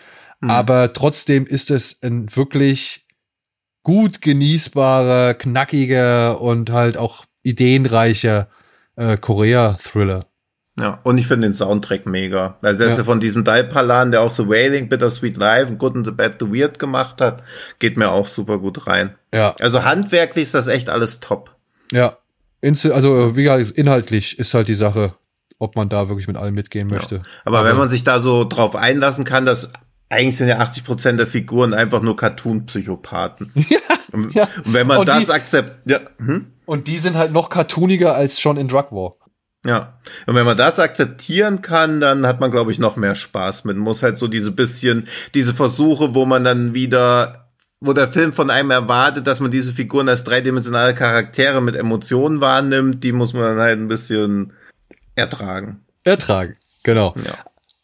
[0.41, 0.51] Mhm.
[0.51, 3.05] Aber trotzdem ist es ein wirklich
[3.83, 8.49] gut genießbarer, knackiger und halt auch ideenreicher
[8.95, 10.29] äh, Korea-Thriller.
[10.79, 12.57] Ja, und ich finde den Soundtrack mega.
[12.63, 13.03] Also er ist Ja.
[13.03, 16.37] ja von diesem Dalpalan, der auch so Wailing, Bittersweet Life und Good and the Bad,
[16.41, 17.43] the Weird gemacht hat,
[17.79, 19.15] geht mir auch super gut rein.
[19.35, 19.55] Ja.
[19.61, 21.57] Also handwerklich ist das echt alles top.
[21.93, 22.19] Ja,
[22.63, 25.15] also wie gesagt, inhaltlich ist halt die Sache,
[25.59, 27.23] ob man da wirklich mit allem mitgehen möchte.
[27.45, 29.73] Aber, wenn man sich da so drauf einlassen kann, dass
[30.09, 33.53] eigentlich sind ja 80 Prozent der Figuren einfach nur Cartoon-Psychopathen.
[34.13, 34.49] und, ja.
[34.65, 36.53] und wenn man Und das akzeptiert, ja, hm?
[36.65, 39.15] Und die sind halt noch cartooniger als schon in Drug War.
[39.67, 43.65] Ja, und wenn man das akzeptieren kann, dann hat man, glaube ich, noch mehr Spaß
[43.65, 43.77] mit.
[43.77, 47.49] Man muss halt so diese bisschen, diese Versuche, wo man dann wieder,
[47.81, 52.41] wo der Film von einem erwartet, dass man diese Figuren als dreidimensionale Charaktere mit Emotionen
[52.41, 54.53] wahrnimmt, die muss man dann halt ein bisschen
[55.17, 55.81] ertragen.
[56.05, 57.15] Ertragen, genau.
[57.25, 57.35] Ja.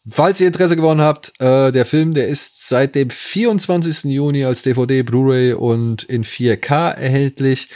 [0.07, 4.05] Falls ihr Interesse gewonnen habt, äh, der Film, der ist seit dem 24.
[4.05, 7.69] Juni als DVD, Blu-ray und in 4K erhältlich.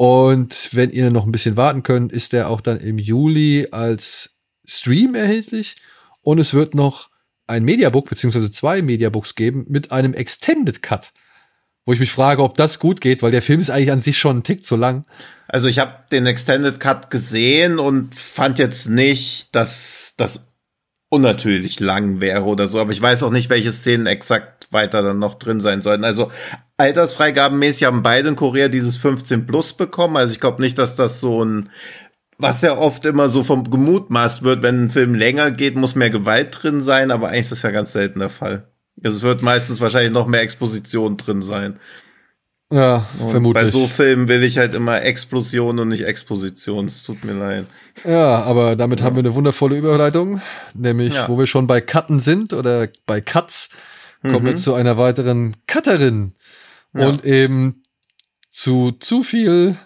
[0.00, 4.38] Und wenn ihr noch ein bisschen warten könnt, ist der auch dann im Juli als
[4.66, 5.76] Stream erhältlich.
[6.22, 7.10] Und es wird noch
[7.46, 11.12] ein Mediabook, beziehungsweise zwei Mediabooks geben mit einem Extended Cut.
[11.84, 14.16] Wo ich mich frage, ob das gut geht, weil der Film ist eigentlich an sich
[14.16, 15.04] schon einen Tick zu lang.
[15.48, 20.48] Also ich habe den Extended Cut gesehen und fand jetzt nicht, dass das
[21.10, 25.18] unnatürlich lang wäre oder so, aber ich weiß auch nicht, welche Szenen exakt weiter dann
[25.18, 26.04] noch drin sein sollten.
[26.04, 26.30] Also
[26.76, 30.16] altersfreigabenmäßig haben beide in Korea dieses 15 Plus bekommen.
[30.16, 31.70] Also ich glaube nicht, dass das so ein
[32.42, 36.08] was ja oft immer so vom gemutmaßt wird, wenn ein Film länger geht, muss mehr
[36.08, 38.66] Gewalt drin sein, aber eigentlich ist das ja ganz selten der Fall.
[39.04, 41.78] Also es wird meistens wahrscheinlich noch mehr Exposition drin sein.
[42.72, 43.62] Ja, Und vermutlich.
[43.64, 46.86] Bei so Filmen will ich halt immer Explosion und nicht Exposition.
[46.86, 47.66] Es tut mir leid.
[48.04, 50.40] Ja, aber damit haben wir eine wundervolle Überleitung,
[50.74, 51.28] nämlich Ja.
[51.28, 53.70] wo wir schon bei Cutten sind oder bei Cuts,
[54.22, 54.58] kommen wir Mhm.
[54.58, 56.34] zu einer weiteren Cutterin
[56.96, 57.08] Ja.
[57.08, 57.82] und eben
[58.50, 59.76] zu zu viel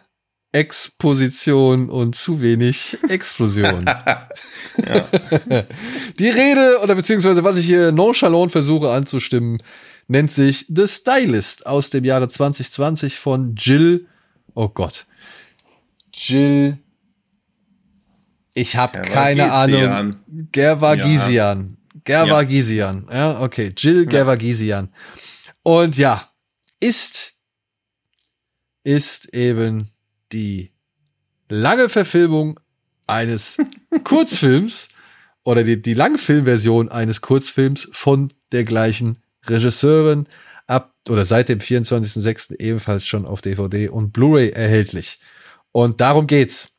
[0.53, 3.85] Exposition und zu wenig Explosion.
[6.18, 9.62] Die Rede oder beziehungsweise was ich hier nonchalant versuche anzustimmen,
[10.09, 14.07] nennt sich The Stylist aus dem Jahre 2020 von Jill.
[14.55, 15.07] Oh Gott.
[16.12, 16.79] Jill.
[18.55, 19.81] Ich habe keine Ahnung.
[19.81, 20.16] Gervagisian.
[20.53, 21.77] Gervagisian.
[22.04, 23.06] Gervagisian.
[23.10, 23.40] Ja.
[23.40, 23.72] okay.
[23.76, 24.92] Jill Gervagisian.
[25.62, 26.30] Und ja,
[26.80, 27.34] ist,
[28.84, 29.90] ist eben
[30.32, 30.72] die
[31.48, 32.60] lange Verfilmung
[33.06, 33.56] eines
[34.04, 34.88] Kurzfilms
[35.44, 40.26] oder die, die Langfilmversion eines Kurzfilms von der gleichen Regisseurin
[40.66, 42.58] ab oder seit dem 24.06.
[42.60, 45.18] ebenfalls schon auf DVD und Blu-ray erhältlich.
[45.72, 46.73] Und darum geht's.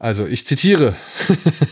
[0.00, 0.96] Also, ich zitiere.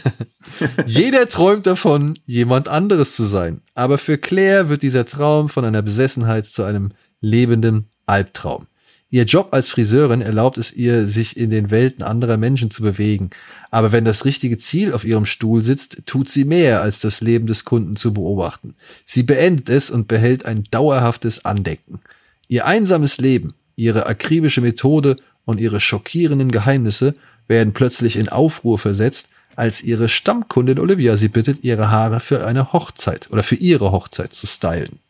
[0.86, 3.62] Jeder träumt davon, jemand anderes zu sein.
[3.74, 8.66] Aber für Claire wird dieser Traum von einer Besessenheit zu einem lebenden Albtraum.
[9.08, 13.30] Ihr Job als Friseurin erlaubt es ihr, sich in den Welten anderer Menschen zu bewegen.
[13.70, 17.46] Aber wenn das richtige Ziel auf ihrem Stuhl sitzt, tut sie mehr, als das Leben
[17.46, 18.74] des Kunden zu beobachten.
[19.06, 22.00] Sie beendet es und behält ein dauerhaftes Andenken.
[22.48, 27.14] Ihr einsames Leben, ihre akribische Methode und ihre schockierenden Geheimnisse
[27.48, 32.72] werden plötzlich in Aufruhr versetzt, als ihre Stammkundin Olivia sie bittet, ihre Haare für eine
[32.72, 35.00] Hochzeit oder für ihre Hochzeit zu stylen.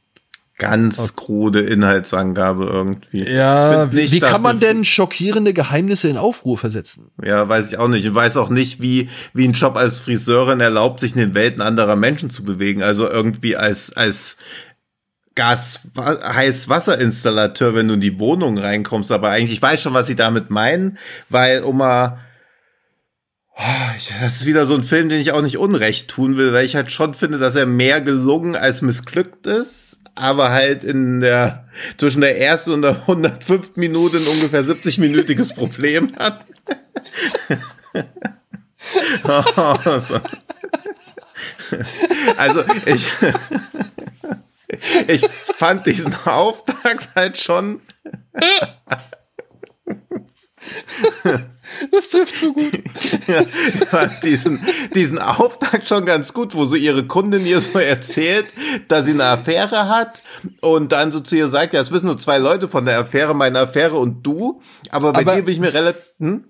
[0.58, 1.12] Ganz okay.
[1.14, 3.22] krude Inhaltsangabe irgendwie.
[3.22, 7.12] Ja, nicht, wie kann man denn schockierende Geheimnisse in Aufruhr versetzen?
[7.22, 8.04] Ja, weiß ich auch nicht.
[8.04, 11.62] Ich weiß auch nicht, wie, wie ein Job als Friseurin erlaubt, sich in den Welten
[11.62, 12.82] anderer Menschen zu bewegen.
[12.82, 14.38] Also irgendwie als, als
[15.36, 19.12] Gas, Heißwasserinstallateur, wenn du in die Wohnung reinkommst.
[19.12, 20.98] Aber eigentlich, ich weiß schon, was sie damit meinen,
[21.28, 22.18] weil um mal
[24.20, 26.76] das ist wieder so ein Film, den ich auch nicht unrecht tun will, weil ich
[26.76, 32.20] halt schon finde, dass er mehr gelungen als missglückt ist aber halt in der, zwischen
[32.20, 33.76] der ersten und der 105.
[33.76, 36.44] Minute ein ungefähr 70-minütiges Problem hat.
[42.36, 43.06] also ich,
[45.06, 47.80] ich fand diesen Auftakt halt schon
[51.90, 52.72] Das trifft so gut.
[53.26, 54.60] ja, diesen,
[54.94, 58.46] diesen Auftakt schon ganz gut, wo so ihre Kundin ihr so erzählt,
[58.88, 60.22] dass sie eine Affäre hat
[60.60, 63.34] und dann so zu ihr sagt, ja, es wissen nur zwei Leute von der Affäre,
[63.34, 64.62] meine Affäre und du.
[64.90, 66.02] Aber bei Aber dir bin ich mir relativ.
[66.18, 66.44] Hm?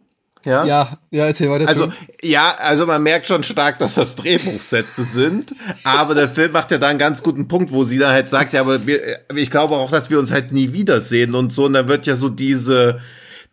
[0.45, 0.65] Ja?
[0.65, 1.69] ja, ja, erzähl weiter.
[1.69, 5.53] Also, ja, also man merkt schon stark, dass das Drehbuchsätze sind,
[5.83, 8.53] aber der Film macht ja da einen ganz guten Punkt, wo sie dann halt sagt,
[8.53, 11.73] ja, aber wir, ich glaube auch, dass wir uns halt nie wiedersehen und so, und
[11.73, 13.01] dann wird ja so diese,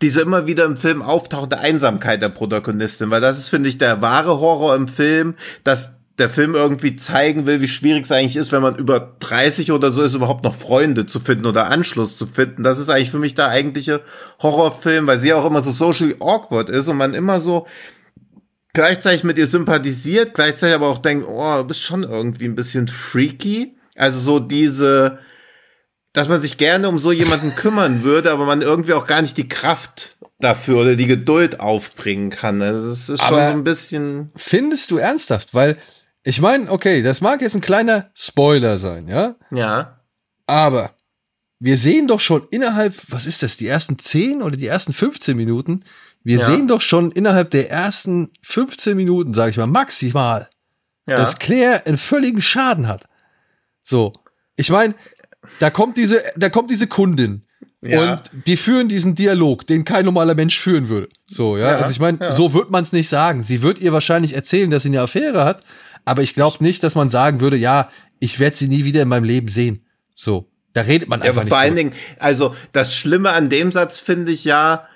[0.02, 4.02] diese immer wieder im Film auftauchende Einsamkeit der Protagonistin, weil das ist, finde ich, der
[4.02, 8.52] wahre Horror im Film, dass der Film irgendwie zeigen will, wie schwierig es eigentlich ist,
[8.52, 12.26] wenn man über 30 oder so ist, überhaupt noch Freunde zu finden oder Anschluss zu
[12.26, 12.64] finden.
[12.64, 14.02] Das ist eigentlich für mich der eigentliche
[14.42, 17.68] Horrorfilm, weil sie auch immer so socially awkward ist und man immer so
[18.74, 22.88] gleichzeitig mit ihr sympathisiert, gleichzeitig aber auch denkt, oh, du bist schon irgendwie ein bisschen
[22.88, 23.76] freaky.
[23.98, 25.20] Also so diese,
[26.16, 29.38] dass man sich gerne um so jemanden kümmern würde, aber man irgendwie auch gar nicht
[29.38, 32.62] die Kraft dafür oder die Geduld aufbringen kann.
[32.62, 34.28] Also es ist schon aber so ein bisschen.
[34.36, 35.54] Findest du ernsthaft?
[35.54, 35.78] Weil,
[36.24, 39.36] ich meine, okay, das mag jetzt ein kleiner Spoiler sein, ja?
[39.52, 40.02] Ja.
[40.48, 40.92] Aber
[41.60, 45.36] wir sehen doch schon innerhalb, was ist das, die ersten 10 oder die ersten 15
[45.36, 45.84] Minuten?
[46.24, 46.46] Wir ja.
[46.46, 50.50] sehen doch schon innerhalb der ersten 15 Minuten, sage ich mal, maximal,
[51.08, 51.18] ja.
[51.18, 53.06] dass Claire einen völligen Schaden hat.
[53.84, 54.14] So.
[54.58, 54.96] Ich meine,
[55.60, 57.46] da kommt diese, da kommt diese Kundin.
[57.82, 58.14] Ja.
[58.14, 61.10] Und die führen diesen Dialog, den kein normaler Mensch führen würde.
[61.28, 61.72] So, ja.
[61.72, 62.32] ja also ich meine, ja.
[62.32, 63.42] so wird man es nicht sagen.
[63.44, 65.62] Sie wird ihr wahrscheinlich erzählen, dass sie eine Affäre hat,
[66.04, 69.08] aber ich glaube nicht, dass man sagen würde, ja, ich werde sie nie wieder in
[69.08, 69.86] meinem Leben sehen.
[70.16, 70.50] So.
[70.74, 71.54] Da redet man einfach ja, nicht.
[71.54, 74.88] Vor allen Dingen, also das Schlimme an dem Satz finde ich ja,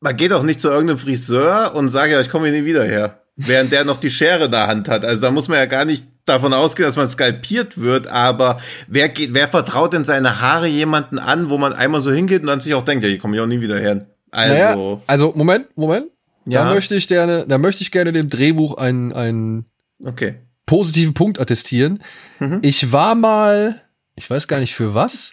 [0.00, 2.84] man geht auch nicht zu irgendeinem Friseur und sagt ja, ich komme hier nie wieder
[2.84, 5.04] her während der noch die Schere in der Hand hat.
[5.04, 9.08] Also da muss man ja gar nicht davon ausgehen, dass man skalpiert wird, aber wer
[9.08, 12.60] geht, wer vertraut denn seine Haare jemanden an, wo man einmal so hingeht und dann
[12.60, 14.06] sich auch denkt, ja, hier komme ich auch nie wieder her.
[14.30, 16.06] Also, naja, also Moment, Moment.
[16.46, 16.64] Ja.
[16.64, 19.66] Da möchte ich gerne, da möchte ich gerne dem Drehbuch einen, einen
[20.04, 20.36] okay.
[20.66, 22.02] positiven Punkt attestieren.
[22.38, 22.60] Mhm.
[22.62, 23.82] Ich war mal,
[24.16, 25.32] ich weiß gar nicht für was,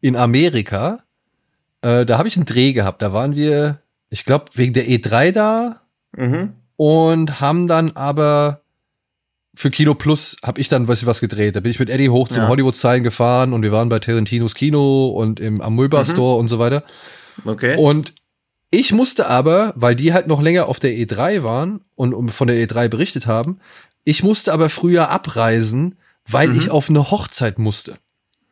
[0.00, 1.00] in Amerika.
[1.82, 3.02] Äh, da habe ich einen Dreh gehabt.
[3.02, 3.80] Da waren wir,
[4.10, 5.80] ich glaube, wegen der E3 da.
[6.16, 8.60] Mhm und haben dann aber
[9.56, 11.56] für Kino Plus habe ich dann was, was gedreht.
[11.56, 12.48] Da bin ich mit Eddie hoch zum ja.
[12.48, 16.04] Hollywood-Zeilen gefahren und wir waren bei Tarantinos Kino und im Amoeba mhm.
[16.04, 16.84] Store und so weiter.
[17.44, 17.76] Okay.
[17.76, 18.14] Und
[18.70, 22.56] ich musste aber, weil die halt noch länger auf der E3 waren und von der
[22.56, 23.58] E3 berichtet haben,
[24.04, 25.96] ich musste aber früher abreisen,
[26.28, 26.58] weil mhm.
[26.58, 27.96] ich auf eine Hochzeit musste.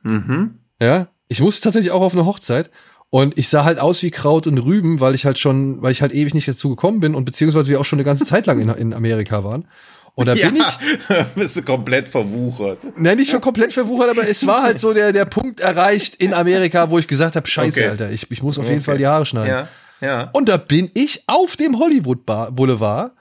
[0.03, 0.59] Mhm.
[0.81, 2.71] Ja, ich musste tatsächlich auch auf eine Hochzeit
[3.11, 6.03] und ich sah halt aus wie Kraut und Rüben, weil ich halt schon, weil ich
[6.03, 8.61] halt ewig nicht dazu gekommen bin und beziehungsweise wir auch schon eine ganze Zeit lang
[8.61, 9.69] in, in Amerika waren.
[10.17, 11.25] Und da ja, bin ich.
[11.35, 12.79] Bist du komplett verwuchert.
[12.97, 16.33] Nein, nicht für komplett verwuchert, aber es war halt so der, der Punkt erreicht in
[16.33, 17.91] Amerika, wo ich gesagt habe, scheiße, okay.
[17.91, 18.85] Alter, ich, ich muss auf jeden okay.
[18.85, 19.49] Fall die Haare schneiden.
[19.51, 19.69] Ja,
[20.01, 20.31] ja.
[20.33, 23.13] Und da bin ich auf dem Hollywood Bar Boulevard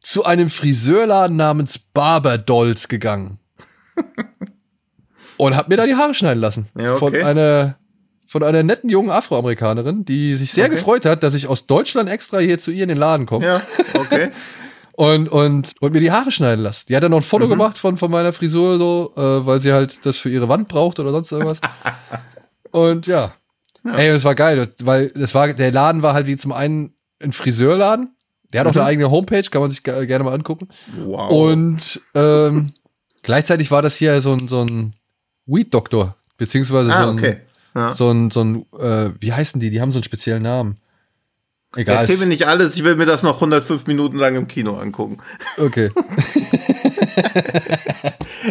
[0.00, 3.38] zu einem Friseurladen namens Barber Dolls gegangen.
[5.36, 6.68] und hab mir da die Haare schneiden lassen.
[6.78, 6.98] Ja, okay.
[6.98, 7.76] Von einer
[8.28, 10.74] von einer netten jungen Afroamerikanerin, die sich sehr okay.
[10.74, 13.46] gefreut hat, dass ich aus Deutschland extra hier zu ihr in den Laden komme.
[13.46, 13.62] Ja,
[13.94, 14.30] okay.
[14.96, 16.86] und, und, und mir die Haare schneiden lassen.
[16.88, 17.50] Die hat dann noch ein Foto mhm.
[17.50, 20.98] gemacht von, von meiner Frisur, so, äh, weil sie halt das für ihre Wand braucht
[20.98, 21.60] oder sonst irgendwas.
[22.70, 23.34] und ja.
[23.84, 23.94] ja.
[23.94, 27.32] Ey, es war geil, weil das war, der Laden war halt wie zum einen ein
[27.32, 28.16] Friseurladen.
[28.52, 28.80] Der hat auch mhm.
[28.80, 30.68] eine eigene Homepage, kann man sich gerne mal angucken.
[30.96, 31.30] Wow.
[31.30, 32.72] Und ähm,
[33.22, 34.92] gleichzeitig war das hier so ein, so ein
[35.44, 37.40] Weed-Doktor, beziehungsweise ah, so ein, okay.
[37.74, 37.92] ja.
[37.92, 39.68] so ein, so ein äh, wie heißen die?
[39.68, 40.78] Die haben so einen speziellen Namen.
[41.74, 41.96] Egal.
[41.96, 45.18] Erzähl mir nicht alles, ich will mir das noch 105 Minuten lang im Kino angucken.
[45.58, 45.90] Okay.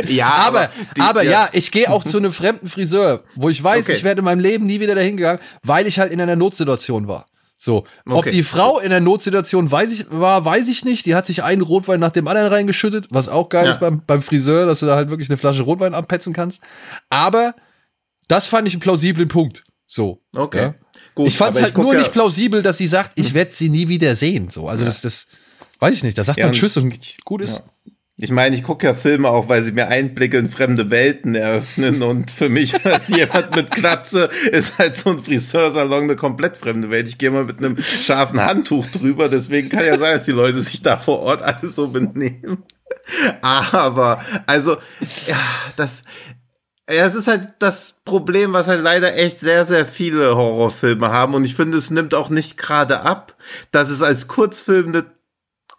[0.08, 1.32] ja, aber, aber, die, aber ja.
[1.32, 1.49] ja.
[1.54, 3.93] ich gehe auch zu einem fremden Friseur, wo ich weiß, okay.
[3.93, 7.08] ich werde in meinem Leben nie wieder dahin gegangen, weil ich halt in einer Notsituation
[7.08, 7.28] war.
[7.58, 8.32] So, ob okay.
[8.32, 11.06] die Frau in der Notsituation weiß ich, war, weiß ich nicht.
[11.06, 13.71] Die hat sich einen Rotwein nach dem anderen reingeschüttet, was auch geil ja.
[13.71, 16.62] ist beim, beim Friseur, dass du da halt wirklich eine Flasche Rotwein abpetzen kannst.
[17.10, 17.56] Aber
[18.28, 19.63] das fand ich einen plausiblen Punkt.
[19.88, 20.21] So.
[20.36, 20.62] Okay.
[20.62, 20.75] Ja?
[21.15, 23.69] Gut, ich fand es halt nur ja nicht plausibel, dass sie sagt, ich werde sie
[23.69, 24.49] nie wieder sehen.
[24.49, 24.89] So, also ja.
[24.89, 25.28] das, das
[25.80, 26.17] weiß ich nicht.
[26.17, 27.63] Da sagt man Tschüss und gut ist.
[28.17, 32.01] Ich meine, ich gucke ja Filme auch, weil sie mir Einblicke in fremde Welten eröffnen
[32.01, 36.89] und für mich halt jemand mit Klatze ist halt so ein Friseursalon eine komplett fremde
[36.89, 37.10] Welt.
[37.10, 40.62] Ich gehe mal mit einem scharfen Handtuch drüber, deswegen kann ja sein, dass die Leute
[40.62, 42.63] sich da vor Ort alles so benehmen.
[43.41, 44.78] Aber, also,
[45.28, 45.38] ja,
[45.75, 46.35] das, ja,
[46.88, 51.34] es ist halt das Problem, was halt leider echt sehr, sehr viele Horrorfilme haben.
[51.34, 53.36] Und ich finde, es nimmt auch nicht gerade ab,
[53.71, 55.06] dass es als Kurzfilm eine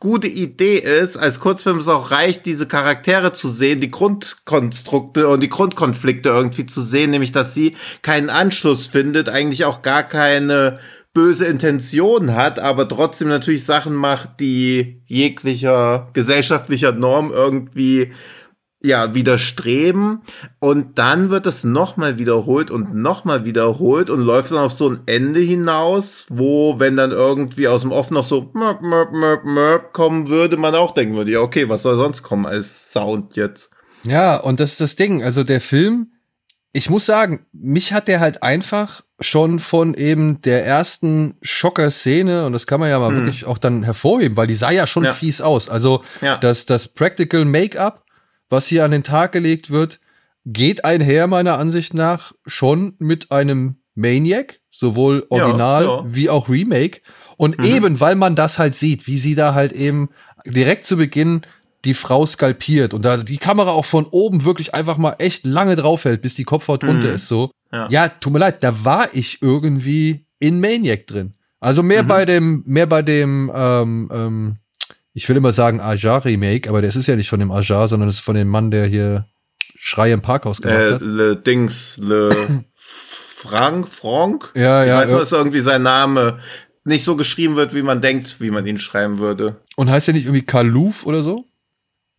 [0.00, 5.40] gute Idee ist, als Kurzfilm es auch reicht, diese Charaktere zu sehen, die Grundkonstrukte und
[5.40, 10.80] die Grundkonflikte irgendwie zu sehen, nämlich dass sie keinen Anschluss findet, eigentlich auch gar keine
[11.14, 18.12] böse Intention hat, aber trotzdem natürlich Sachen macht, die jeglicher gesellschaftlicher Norm irgendwie
[18.82, 20.22] ja, widerstreben
[20.60, 25.00] und dann wird es nochmal wiederholt und nochmal wiederholt und läuft dann auf so ein
[25.06, 29.92] Ende hinaus, wo, wenn dann irgendwie aus dem Off noch so möp, möp, möp, möp
[29.92, 33.70] kommen würde, man auch denken würde, ja, okay, was soll sonst kommen als Sound jetzt?
[34.04, 36.12] Ja, und das ist das Ding, also der Film,
[36.72, 42.52] ich muss sagen, mich hat der halt einfach schon von eben der ersten Schocker-Szene, und
[42.52, 43.16] das kann man ja mal hm.
[43.16, 45.12] wirklich auch dann hervorheben, weil die sah ja schon ja.
[45.12, 45.70] fies aus.
[45.70, 46.36] Also ja.
[46.36, 48.04] das, das Practical Make-up
[48.48, 49.98] was hier an den Tag gelegt wird,
[50.44, 56.04] geht einher meiner Ansicht nach schon mit einem Maniac, sowohl Original ja, ja.
[56.06, 57.00] wie auch Remake.
[57.36, 57.64] Und mhm.
[57.64, 60.10] eben, weil man das halt sieht, wie sie da halt eben
[60.46, 61.42] direkt zu Beginn
[61.84, 65.76] die Frau skalpiert und da die Kamera auch von oben wirklich einfach mal echt lange
[65.76, 66.90] draufhält, bis die Kopfhaut mhm.
[66.90, 67.50] runter ist, so.
[67.72, 67.88] Ja.
[67.90, 71.34] ja, tut mir leid, da war ich irgendwie in Maniac drin.
[71.60, 72.08] Also mehr mhm.
[72.08, 74.56] bei dem, mehr bei dem, ähm, ähm,
[75.16, 78.06] ich will immer sagen Ajar Remake, aber das ist ja nicht von dem Ajar, sondern
[78.06, 79.26] das ist von dem Mann, der hier
[79.78, 81.00] Schrei im Parkhaus gemacht äh, hat.
[81.00, 84.52] Le Dings, Le Frank, Frank?
[84.54, 84.98] Ja, ja.
[84.98, 86.38] Ich weiß nur, dass irgendwie sein Name
[86.84, 89.56] nicht so geschrieben wird, wie man denkt, wie man ihn schreiben würde.
[89.76, 91.46] Und heißt er nicht irgendwie Kaluf oder so?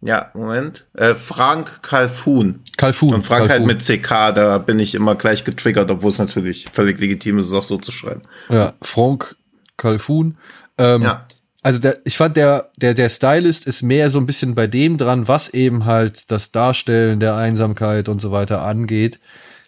[0.02, 0.88] Ja, Moment.
[0.94, 2.62] Äh, Frank Kalfun.
[2.78, 3.14] Kalfun.
[3.14, 3.68] Und Frank Kalfun.
[3.68, 7.46] halt mit CK, da bin ich immer gleich getriggert, obwohl es natürlich völlig legitim ist,
[7.46, 8.24] es auch so zu schreiben.
[8.50, 9.36] Ja, Frank
[9.78, 10.38] Kalfun.
[10.80, 11.28] Ähm, ja
[11.68, 14.98] also der, ich fand der, der, der Stylist ist mehr so ein bisschen bei dem
[14.98, 19.20] dran, was eben halt das Darstellen der Einsamkeit und so weiter angeht.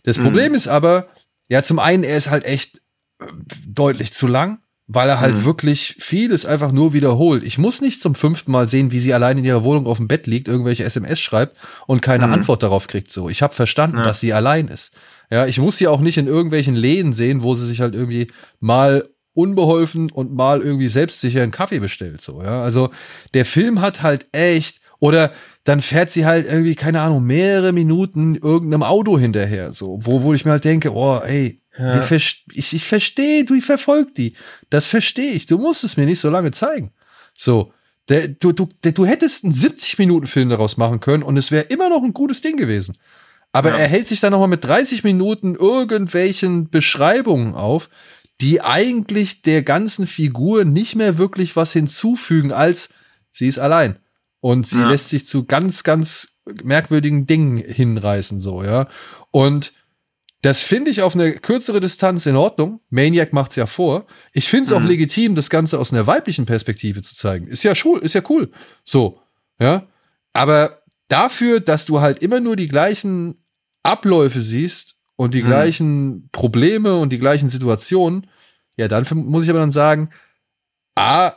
[0.03, 0.23] Das mhm.
[0.23, 1.07] Problem ist aber,
[1.49, 2.77] ja, zum einen, er ist halt echt
[3.19, 3.25] äh,
[3.67, 5.43] deutlich zu lang, weil er halt mhm.
[5.43, 7.43] wirklich vieles einfach nur wiederholt.
[7.43, 10.07] Ich muss nicht zum fünften Mal sehen, wie sie allein in ihrer Wohnung auf dem
[10.07, 12.33] Bett liegt, irgendwelche SMS schreibt und keine mhm.
[12.33, 13.11] Antwort darauf kriegt.
[13.11, 14.05] So, ich habe verstanden, ja.
[14.05, 14.93] dass sie allein ist.
[15.29, 18.31] Ja, ich muss sie auch nicht in irgendwelchen Läden sehen, wo sie sich halt irgendwie
[18.61, 19.03] mal
[19.39, 22.21] unbeholfen und mal irgendwie selbstsicher einen Kaffee bestellt.
[22.21, 22.61] So, ja.
[22.61, 22.89] Also
[23.33, 25.31] der Film hat halt echt, oder
[25.63, 29.73] dann fährt sie halt irgendwie, keine Ahnung, mehrere Minuten irgendeinem Auto hinterher.
[29.73, 32.11] So, wo, wo ich mir halt denke, oh, ey, ja.
[32.11, 34.33] ich, ich verstehe, du verfolgt die.
[34.69, 35.45] Das verstehe ich.
[35.45, 36.91] Du musst es mir nicht so lange zeigen.
[37.33, 37.71] So.
[38.09, 41.89] Der, du, du, der, du hättest einen 70-Minuten-Film daraus machen können und es wäre immer
[41.89, 42.97] noch ein gutes Ding gewesen.
[43.51, 43.77] Aber ja.
[43.77, 47.89] er hält sich dann nochmal mit 30 Minuten irgendwelchen Beschreibungen auf,
[48.41, 52.89] die eigentlich der ganzen Figur nicht mehr wirklich was hinzufügen, als
[53.31, 53.99] sie ist allein.
[54.39, 54.89] Und sie ja.
[54.89, 58.87] lässt sich zu ganz, ganz merkwürdigen Dingen hinreißen, so, ja.
[59.31, 59.73] Und
[60.41, 62.79] das finde ich auf eine kürzere Distanz in Ordnung.
[62.89, 64.05] Maniac macht's ja vor.
[64.31, 64.77] Ich finde es mhm.
[64.77, 67.47] auch legitim, das Ganze aus einer weiblichen Perspektive zu zeigen.
[67.47, 68.49] Ist ja cool, ist ja cool.
[68.85, 69.19] So,
[69.59, 69.87] ja.
[70.31, 73.43] Aber dafür, dass du halt immer nur die gleichen
[73.83, 75.47] Abläufe siehst und die mhm.
[75.47, 78.27] gleichen Probleme und die gleichen Situationen,
[78.77, 80.11] ja, dann muss ich aber dann sagen,
[80.95, 81.33] A,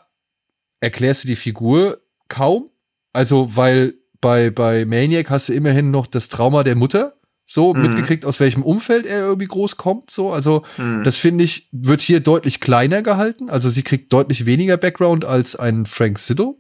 [0.79, 2.71] erklärst du die Figur kaum.
[3.13, 7.83] Also, weil bei, bei Maniac hast du immerhin noch das Trauma der Mutter so mhm.
[7.83, 10.13] mitgekriegt, aus welchem Umfeld er irgendwie groß kommt.
[10.13, 11.03] So, also mhm.
[11.03, 13.51] das finde ich, wird hier deutlich kleiner gehalten.
[13.51, 16.57] Also sie kriegt deutlich weniger Background als ein Frank Sido.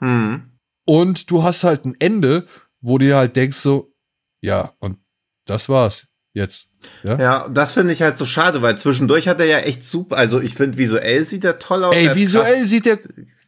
[0.00, 0.52] Mhm.
[0.86, 2.46] Und du hast halt ein Ende,
[2.80, 3.92] wo du dir halt denkst, so,
[4.40, 4.96] ja, und
[5.44, 6.70] das war's jetzt.
[7.02, 10.16] Ja, ja das finde ich halt so schade, weil zwischendurch hat er ja echt super,
[10.16, 11.94] also ich finde visuell sieht er toll aus.
[11.94, 12.98] Ey, visuell krass, sieht er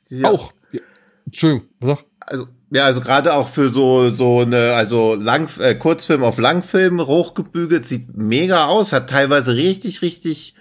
[0.09, 0.31] ja.
[0.31, 0.53] auch.
[0.73, 0.81] Ja.
[1.27, 2.05] Entschuldigung, sag.
[2.21, 7.05] Also Ja, also gerade auch für so so eine also Lang äh, Kurzfilm auf Langfilm
[7.07, 10.55] hochgebügelt sieht mega aus, hat teilweise richtig richtig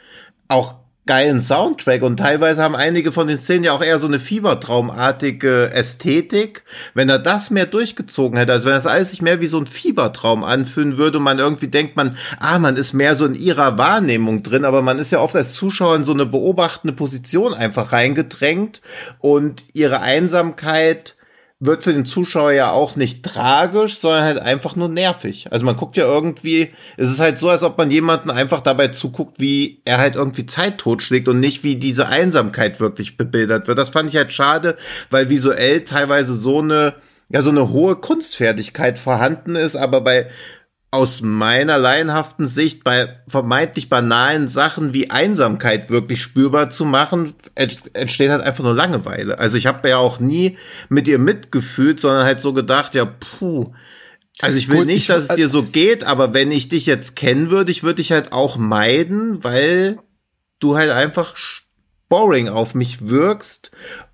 [0.47, 0.75] auch
[1.05, 5.71] geilen Soundtrack und teilweise haben einige von den Szenen ja auch eher so eine Fiebertraumartige
[5.71, 6.63] Ästhetik.
[6.95, 9.67] Wenn er das mehr durchgezogen hätte, also wenn das alles sich mehr wie so ein
[9.67, 13.77] Fiebertraum anfühlen würde und man irgendwie denkt, man, ah, man ist mehr so in ihrer
[13.77, 17.91] Wahrnehmung drin, aber man ist ja oft als Zuschauer in so eine beobachtende Position einfach
[17.91, 18.81] reingedrängt
[19.19, 21.15] und ihre Einsamkeit
[21.59, 25.47] wird für den Zuschauer ja auch nicht tragisch, sondern halt einfach nur nervig.
[25.51, 28.89] Also man guckt ja irgendwie, es ist halt so, als ob man jemanden einfach dabei
[28.89, 33.77] zuguckt, wie er halt irgendwie Zeit totschlägt und nicht wie diese Einsamkeit wirklich bebildert wird.
[33.77, 34.75] Das fand ich halt schade,
[35.09, 36.95] weil visuell teilweise so eine
[37.29, 40.27] ja so eine hohe Kunstfertigkeit vorhanden ist, aber bei
[40.95, 48.29] aus meiner laienhaften Sicht bei vermeintlich banalen Sachen wie Einsamkeit wirklich spürbar zu machen, entsteht
[48.29, 49.37] halt einfach nur Langeweile.
[49.37, 53.73] Also ich habe ja auch nie mit ihr mitgefühlt, sondern halt so gedacht, ja, puh.
[54.39, 56.85] Also ich will Gut, nicht, ich, dass es dir so geht, aber wenn ich dich
[56.85, 59.99] jetzt kennen würde, ich würde dich halt auch meiden, weil
[60.59, 61.35] du halt einfach
[62.07, 63.71] boring auf mich wirkst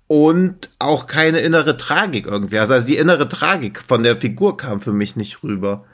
[0.08, 2.58] und auch keine innere Tragik irgendwie.
[2.58, 5.84] Also, also die innere Tragik von der Figur kam für mich nicht rüber.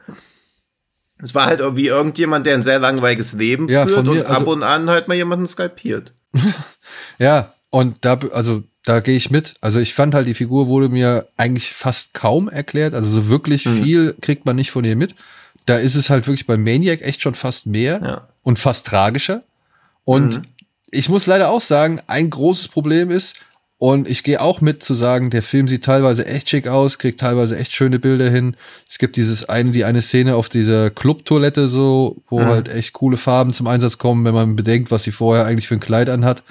[1.22, 4.42] Es war halt wie irgendjemand, der ein sehr langweiliges Leben ja, führt mir, und also,
[4.42, 6.12] ab und an halt mal jemanden skalpiert.
[7.18, 9.54] ja, und da, also da gehe ich mit.
[9.60, 12.94] Also ich fand halt, die Figur wurde mir eigentlich fast kaum erklärt.
[12.94, 13.82] Also so wirklich mhm.
[13.82, 15.14] viel kriegt man nicht von ihr mit.
[15.66, 18.28] Da ist es halt wirklich bei Maniac echt schon fast mehr ja.
[18.42, 19.42] und fast tragischer.
[20.04, 20.42] Und mhm.
[20.90, 23.36] ich muss leider auch sagen, ein großes Problem ist,
[23.78, 27.20] und ich gehe auch mit zu sagen, der Film sieht teilweise echt schick aus, kriegt
[27.20, 28.56] teilweise echt schöne Bilder hin.
[28.88, 32.46] Es gibt dieses eine, die eine Szene auf dieser Clubtoilette so, wo mhm.
[32.46, 35.74] halt echt coole Farben zum Einsatz kommen, wenn man bedenkt, was sie vorher eigentlich für
[35.74, 36.42] ein Kleid anhat.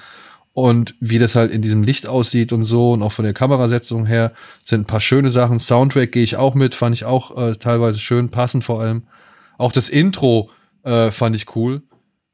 [0.54, 4.06] Und wie das halt in diesem Licht aussieht und so und auch von der Kamerasetzung
[4.06, 4.32] her
[4.64, 5.60] sind ein paar schöne Sachen.
[5.60, 9.02] Soundtrack gehe ich auch mit, fand ich auch äh, teilweise schön, passend vor allem.
[9.56, 10.50] Auch das Intro
[10.82, 11.82] äh, fand ich cool.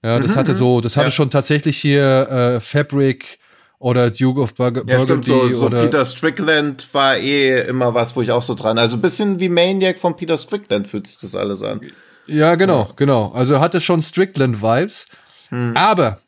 [0.03, 1.11] Ja, das mhm, hatte so, das hatte ja.
[1.11, 3.41] schon tatsächlich hier äh, Fabric,
[3.79, 5.05] oder Duke of Bur ja, Burgundy.
[5.05, 8.79] Stimmt, so, so oder Peter Strickland war eh immer was, wo ich auch so dran.
[8.79, 11.81] Also ein bisschen wie Maniac von Peter Strickland fühlt sich das alles an.
[12.27, 13.33] Ja, genau, genau.
[13.35, 15.09] Also hatte schon Strickland-Vibes.
[15.51, 15.73] Hm.
[15.77, 16.19] Aber,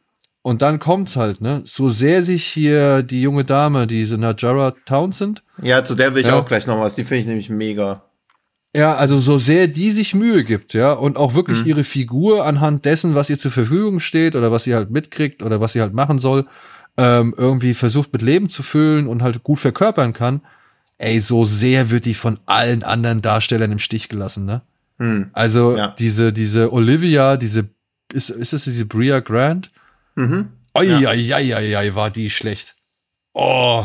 [0.42, 1.62] und dann kommt's halt, ne?
[1.64, 5.42] So sehr sich hier die junge Dame, diese Najara Townsend.
[5.62, 6.38] Ja, zu der will ich ja.
[6.38, 6.94] auch gleich noch was.
[6.94, 8.02] Die finde ich nämlich mega.
[8.76, 11.66] Ja, also so sehr die sich Mühe gibt, ja, und auch wirklich hm.
[11.66, 15.62] ihre Figur anhand dessen, was ihr zur Verfügung steht oder was sie halt mitkriegt oder
[15.62, 16.46] was sie halt machen soll,
[16.96, 20.40] ähm, irgendwie versucht mit Leben zu füllen und halt gut verkörpern kann,
[20.98, 24.62] ey, so sehr wird die von allen anderen Darstellern im Stich gelassen, ne?
[24.98, 25.30] Hm.
[25.34, 25.88] Also ja.
[25.88, 27.68] diese, diese Olivia, diese,
[28.12, 29.70] ist, ist es diese Bria Grant?
[30.14, 30.48] Mhm.
[30.74, 31.10] Oi, ja.
[31.10, 32.74] oi, oi, oi, war die schlecht.
[33.34, 33.84] Oh.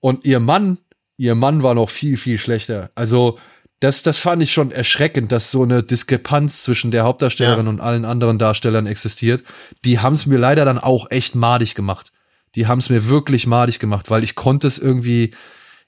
[0.00, 0.78] Und ihr Mann,
[1.18, 2.90] ihr Mann war noch viel, viel schlechter.
[2.94, 3.38] Also,
[3.80, 7.70] das, das fand ich schon erschreckend, dass so eine Diskrepanz zwischen der Hauptdarstellerin ja.
[7.70, 9.44] und allen anderen Darstellern existiert.
[9.84, 12.12] Die haben es mir leider dann auch echt madig gemacht
[12.56, 15.32] die haben es mir wirklich madig gemacht, weil ich konnte es irgendwie,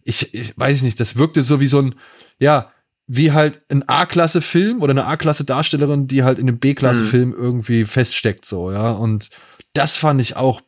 [0.05, 1.95] ich, ich weiß nicht, das wirkte so wie so ein,
[2.39, 2.71] ja,
[3.07, 7.35] wie halt ein A-Klasse-Film oder eine A-Klasse-Darstellerin, die halt in einem B-Klasse-Film mhm.
[7.35, 8.93] irgendwie feststeckt, so, ja.
[8.93, 9.31] Und
[9.73, 10.61] das fand ich auch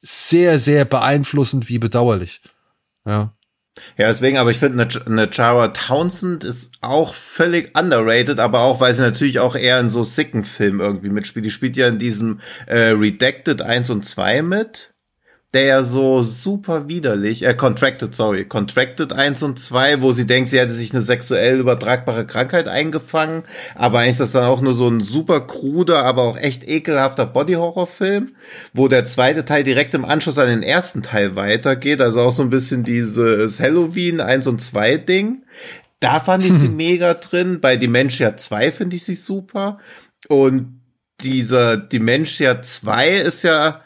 [0.00, 2.40] sehr, sehr beeinflussend wie bedauerlich.
[3.04, 3.34] Ja.
[3.96, 8.94] Ja, deswegen, aber ich finde, eine, Jara Townsend ist auch völlig underrated, aber auch, weil
[8.94, 11.44] sie natürlich auch eher in so sicken Filmen irgendwie mitspielt.
[11.44, 14.89] Die spielt ja in diesem äh, Redacted 1 und 2 mit
[15.52, 20.50] der ja so super widerlich, äh, Contracted, sorry, Contracted 1 und 2, wo sie denkt,
[20.50, 23.42] sie hätte sich eine sexuell übertragbare Krankheit eingefangen,
[23.74, 27.26] aber eigentlich ist das dann auch nur so ein super kruder, aber auch echt ekelhafter
[27.26, 28.36] Body-Horror-Film,
[28.74, 32.42] wo der zweite Teil direkt im Anschluss an den ersten Teil weitergeht, also auch so
[32.42, 35.42] ein bisschen dieses Halloween 1 und 2 Ding.
[35.98, 39.78] Da fand ich sie mega drin, bei Dementia 2 finde ich sie super.
[40.28, 40.80] Und
[41.20, 43.80] dieser Dementia 2 ist ja,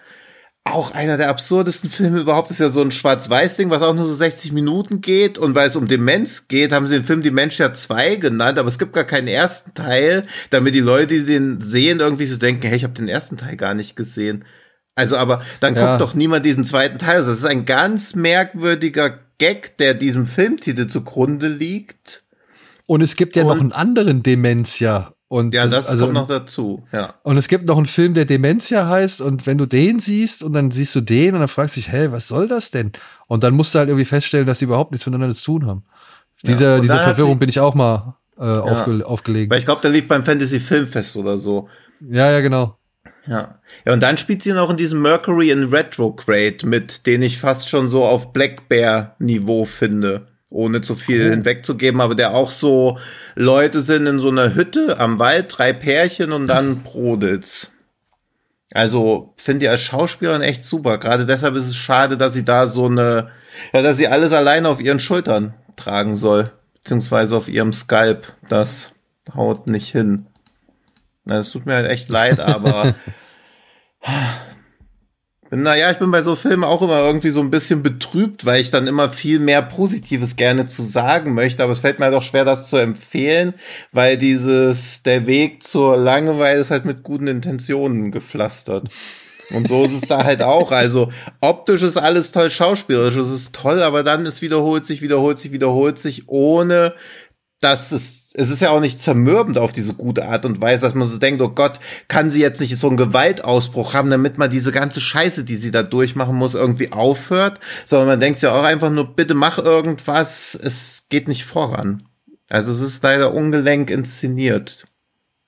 [0.65, 4.15] auch einer der absurdesten Filme überhaupt ist ja so ein Schwarz-Weiß-Ding, was auch nur so
[4.15, 5.37] 60 Minuten geht.
[5.37, 8.79] Und weil es um Demenz geht, haben sie den Film Dementia 2 genannt, aber es
[8.79, 12.77] gibt gar keinen ersten Teil, damit die Leute, die den sehen, irgendwie so denken, hey,
[12.77, 14.45] ich habe den ersten Teil gar nicht gesehen.
[14.95, 15.87] Also, aber dann ja.
[15.87, 17.17] guckt doch niemand diesen zweiten Teil.
[17.17, 22.25] Also, das ist ein ganz merkwürdiger Gag, der diesem Filmtitel zugrunde liegt.
[22.87, 25.13] Und es gibt ja Und noch einen anderen Dementia.
[25.35, 26.87] Und ja, das, das also, kommt noch dazu.
[26.93, 27.15] Ja.
[27.25, 29.21] Und es gibt noch einen Film, der Dementia heißt.
[29.21, 31.91] Und wenn du den siehst und dann siehst du den und dann fragst du dich,
[31.91, 32.93] hä, was soll das denn?
[33.27, 35.83] Und dann musst du halt irgendwie feststellen, dass sie überhaupt nichts miteinander zu tun haben.
[36.45, 38.61] Diese, ja, diese Verwirrung bin ich auch mal äh, ja.
[38.61, 39.51] aufge aufgelegt.
[39.51, 41.69] Weil ich glaube, der lief beim Fantasy Filmfest oder so.
[42.01, 42.79] Ja, ja, genau.
[43.27, 43.59] Ja.
[43.85, 47.69] Ja, und dann spielt sie noch in diesem Mercury in Retrograde mit, den ich fast
[47.69, 50.29] schon so auf Black Bear Niveau finde.
[50.55, 51.31] Ohne zu viel oh.
[51.31, 52.99] hinwegzugeben, aber der auch so
[53.35, 57.73] Leute sind in so einer Hütte am Wald, drei Pärchen und dann brodet's.
[58.73, 60.99] Also finde ich als Schauspielerin echt super.
[60.99, 63.31] Gerade deshalb ist es schade, dass sie da so eine,
[63.73, 68.33] ja, dass sie alles alleine auf ihren Schultern tragen soll, beziehungsweise auf ihrem Skalp.
[68.49, 68.93] Das
[69.35, 70.27] haut nicht hin.
[71.27, 72.95] Es tut mir halt echt leid, aber
[75.57, 78.71] naja, ich bin bei so Filmen auch immer irgendwie so ein bisschen betrübt, weil ich
[78.71, 81.63] dann immer viel mehr Positives gerne zu sagen möchte.
[81.63, 83.55] Aber es fällt mir halt auch schwer, das zu empfehlen,
[83.93, 88.89] weil dieses, der Weg zur Langeweile ist halt mit guten Intentionen gepflastert.
[89.51, 90.73] Und so ist es da halt auch.
[90.73, 95.39] Also optisch ist alles toll, schauspielerisch ist es toll, aber dann es wiederholt sich, wiederholt
[95.39, 96.95] sich, wiederholt sich, ohne
[97.61, 100.95] dass es, es ist ja auch nicht zermürbend auf diese gute Art und Weise, dass
[100.95, 104.51] man so denkt, oh Gott, kann sie jetzt nicht so einen Gewaltausbruch haben, damit man
[104.51, 108.65] diese ganze Scheiße, die sie da durchmachen muss, irgendwie aufhört, sondern man denkt ja auch
[108.65, 112.03] einfach nur, bitte mach irgendwas, es geht nicht voran.
[112.49, 114.85] Also es ist leider ungelenk inszeniert.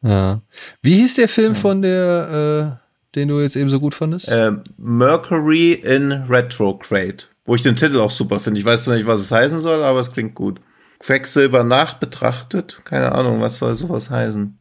[0.03, 0.43] Ja.
[0.83, 4.29] Wie hieß der Film von der, äh, den du jetzt eben so gut fandest?
[4.29, 7.25] Äh, Mercury in Retrograde.
[7.45, 8.61] Wo ich den Titel auch super finde.
[8.61, 10.61] Ich weiß noch nicht, was es heißen soll, aber es klingt gut.
[10.99, 12.80] Quecksilber nachbetrachtet.
[12.84, 14.59] Keine Ahnung, was soll sowas heißen?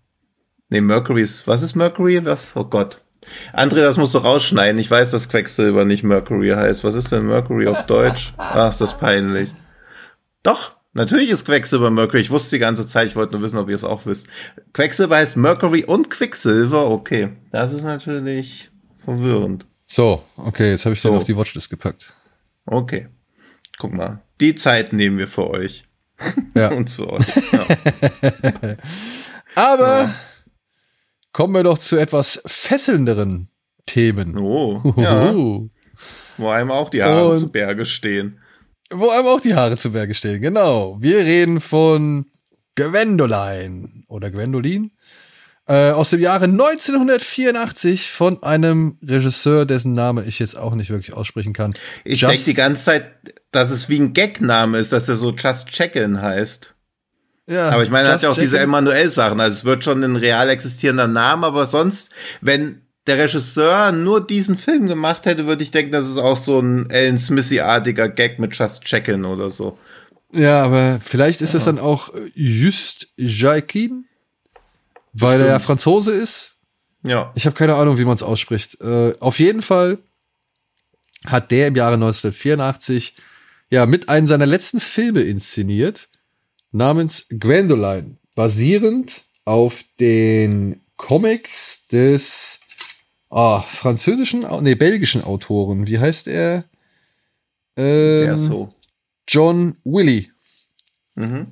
[0.70, 2.24] Nee, Mercury ist, was ist Mercury?
[2.26, 2.56] Was?
[2.56, 3.02] Oh Gott.
[3.54, 4.80] André, das musst du rausschneiden.
[4.80, 6.84] Ich weiß, dass Quecksilber nicht Mercury heißt.
[6.84, 8.34] Was ist denn Mercury auf Deutsch?
[8.38, 9.54] Ach, ist das peinlich.
[10.44, 12.22] Doch, natürlich ist Quecksilber Mercury.
[12.22, 14.28] Ich wusste die ganze Zeit, ich wollte nur wissen, ob ihr es auch wisst.
[14.74, 16.90] Quecksilber heißt Mercury und Quicksilver.
[16.92, 18.70] Okay, das ist natürlich
[19.04, 19.66] verwirrend.
[19.88, 21.10] So, okay, jetzt habe ich so.
[21.10, 22.14] den auf die Watchlist gepackt.
[22.66, 23.08] Okay.
[23.78, 25.85] Guck mal, die Zeit nehmen wir für euch.
[26.54, 26.72] Ja.
[26.76, 27.26] Und für euch.
[27.52, 27.66] Ja.
[29.56, 30.16] Aber ja.
[31.32, 33.50] kommen wir doch zu etwas fesselnderen
[33.86, 34.38] Themen.
[34.38, 35.34] Oh, ja.
[36.38, 38.40] Wo einem auch die Haare Und zu Berge stehen.
[38.92, 40.98] Wo einem auch die Haare zu Berge stehen, genau.
[41.00, 42.26] Wir reden von
[42.76, 44.92] Gwendoline oder Gwendolin
[45.68, 51.14] äh, aus dem Jahre 1984 von einem Regisseur, dessen Name ich jetzt auch nicht wirklich
[51.14, 51.74] aussprechen kann.
[52.04, 53.06] Ich denke die ganze Zeit,
[53.56, 56.74] dass es wie ein Gagname ist, dass er so Just Check-In heißt.
[57.48, 59.40] Ja, aber ich meine, er hat ja auch diese Emanuel-Sachen.
[59.40, 62.10] Also es wird schon ein real existierender Name, aber sonst,
[62.42, 66.60] wenn der Regisseur nur diesen Film gemacht hätte, würde ich denken, das ist auch so
[66.60, 69.78] ein Alan Smithy-artiger Gag mit Just Check-In oder so.
[70.34, 71.72] Ja, aber vielleicht ist es ja.
[71.72, 74.06] dann auch Just Jaikin?
[75.14, 76.56] Weil er ja Franzose ist.
[77.04, 77.32] Ja.
[77.36, 78.82] Ich habe keine Ahnung, wie man es ausspricht.
[78.82, 80.00] Äh, auf jeden Fall
[81.26, 83.16] hat der im Jahre 1984
[83.70, 86.10] ja mit einem seiner letzten Filme inszeniert,
[86.72, 92.60] namens Gwendoline, basierend auf den Comics des
[93.30, 95.88] oh, französischen, nee, belgischen Autoren.
[95.88, 96.66] Wie heißt er?
[97.78, 98.70] Ähm, so.
[99.28, 100.32] John Willy.
[101.16, 101.48] Mhm.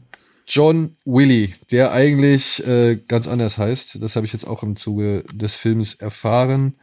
[0.45, 4.01] John Willy, der eigentlich äh, ganz anders heißt.
[4.01, 6.75] Das habe ich jetzt auch im Zuge des Films erfahren.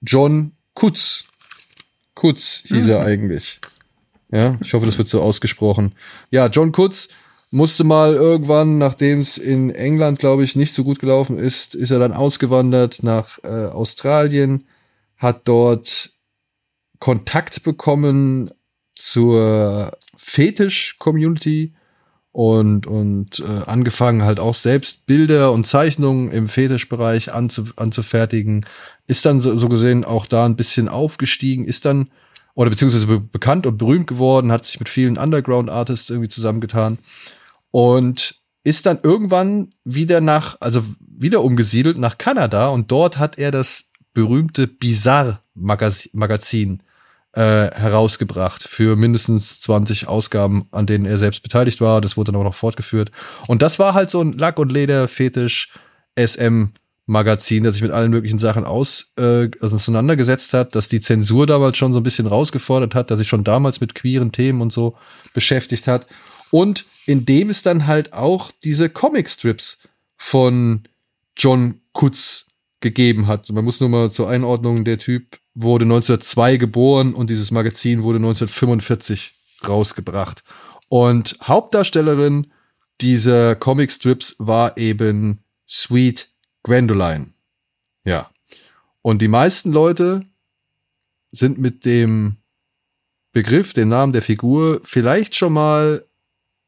[0.00, 1.24] John Kutz.
[2.14, 2.90] Kutz hieß mhm.
[2.90, 3.60] er eigentlich.
[4.32, 5.94] Ja, ich hoffe, das wird so ausgesprochen.
[6.30, 7.08] Ja, John Kutz
[7.50, 11.90] musste mal irgendwann, nachdem es in England, glaube ich, nicht so gut gelaufen ist, ist
[11.90, 14.66] er dann ausgewandert nach äh, Australien,
[15.18, 16.12] hat dort
[16.98, 18.50] Kontakt bekommen
[18.94, 21.74] zur Fetisch-Community
[22.32, 28.64] und, und äh, angefangen halt auch selbst Bilder und Zeichnungen im Fetischbereich anzu, anzufertigen,
[29.06, 32.08] ist dann so, so gesehen auch da ein bisschen aufgestiegen, ist dann
[32.54, 36.98] oder beziehungsweise be bekannt und berühmt geworden, hat sich mit vielen Underground-Artists irgendwie zusammengetan
[37.70, 43.50] und ist dann irgendwann wieder nach, also wieder umgesiedelt nach Kanada und dort hat er
[43.50, 46.82] das berühmte Bizarre-Magazin
[47.32, 52.02] äh, herausgebracht für mindestens 20 Ausgaben, an denen er selbst beteiligt war.
[52.02, 53.10] Das wurde dann auch noch fortgeführt.
[53.48, 55.72] Und das war halt so ein Lack- und Leder-Fetisch
[57.06, 61.76] SM-Magazin, das sich mit allen möglichen Sachen aus, äh, auseinandergesetzt hat, dass die Zensur damals
[61.76, 64.96] schon so ein bisschen rausgefordert hat, dass sich schon damals mit queeren Themen und so
[65.34, 66.06] beschäftigt hat.
[66.50, 69.78] Und in dem es dann halt auch diese Comic-Strips
[70.16, 70.82] von
[71.36, 72.46] John Kutz
[72.80, 73.48] gegeben hat.
[73.50, 78.18] Man muss nur mal zur Einordnung, der Typ wurde 1902 geboren und dieses Magazin wurde
[78.18, 79.34] 1945
[79.66, 80.42] rausgebracht.
[80.88, 82.48] Und Hauptdarstellerin
[83.00, 86.31] dieser Comicstrips war eben Sweet
[86.62, 87.32] Gwendoline.
[88.04, 88.30] Ja.
[89.02, 90.24] Und die meisten Leute
[91.32, 92.36] sind mit dem
[93.32, 96.04] Begriff, dem Namen der Figur vielleicht schon mal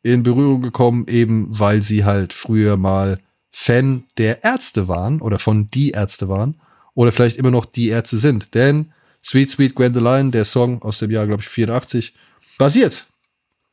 [0.02, 3.20] in Berührung gekommen, eben weil sie halt früher mal
[3.50, 6.60] Fan der Ärzte waren oder von die Ärzte waren
[6.94, 8.54] oder vielleicht immer noch die Ärzte sind.
[8.54, 8.92] Denn
[9.22, 12.14] Sweet Sweet Gwendoline, der Song aus dem Jahr, glaube ich, 84,
[12.58, 13.06] basiert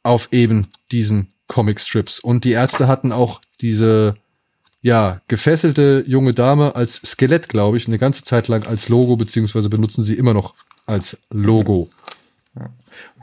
[0.03, 2.19] auf eben diesen Comicstrips.
[2.19, 4.15] Und die Ärzte hatten auch diese,
[4.81, 9.69] ja, gefesselte junge Dame als Skelett, glaube ich, eine ganze Zeit lang als Logo, beziehungsweise
[9.69, 10.55] benutzen sie immer noch
[10.85, 11.89] als Logo.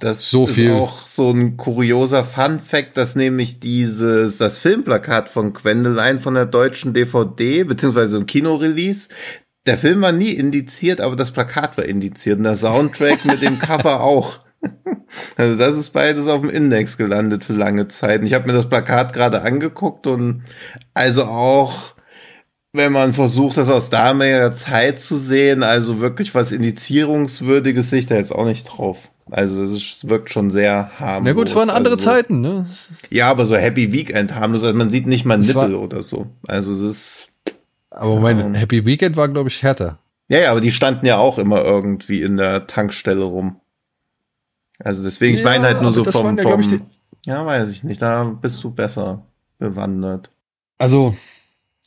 [0.01, 0.73] Das so ist viel.
[0.73, 6.47] auch so ein kurioser Fun Fact, dass nämlich dieses, das Filmplakat von Gwendoline von der
[6.47, 9.09] deutschen DVD, beziehungsweise im Kinorelease,
[9.67, 13.59] der Film war nie indiziert, aber das Plakat war indiziert und der Soundtrack mit dem
[13.59, 14.41] Cover auch.
[15.37, 18.21] Also das ist beides auf dem Index gelandet für lange Zeit.
[18.21, 20.43] Und ich habe mir das Plakat gerade angeguckt und
[20.95, 21.95] also auch
[22.73, 28.07] wenn man versucht, das aus damaliger Zeit zu sehen, also wirklich was Indizierungswürdiges, sehe ich
[28.07, 29.11] da jetzt auch nicht drauf.
[29.31, 31.25] Also es wirkt schon sehr harmlos.
[31.25, 32.67] Na gut, es waren andere also so, Zeiten, ne?
[33.11, 34.63] Ja, aber so Happy Weekend harmlos.
[34.63, 36.27] Also man sieht nicht mal Nippel oder so.
[36.47, 37.29] Also es ist.
[37.91, 39.99] Aber mein ähm, Happy Weekend war, glaube ich, härter.
[40.29, 43.61] Ja, ja, aber die standen ja auch immer irgendwie in der Tankstelle rum.
[44.79, 46.62] Also deswegen, ja, ich meine halt nur so vom, ja, vom
[47.26, 49.26] ja, weiß ich nicht, da bist du besser
[49.59, 50.31] bewandert.
[50.79, 51.16] Also,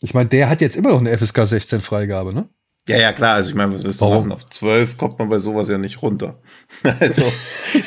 [0.02, 2.50] ich meine, der hat jetzt immer noch eine FSK 16 Freigabe, ne?
[2.88, 3.36] Ja, ja, klar.
[3.36, 4.32] Also ich meine, was willst du machen?
[4.32, 6.40] Auf 12 kommt man bei sowas ja nicht runter.
[7.00, 7.24] Also,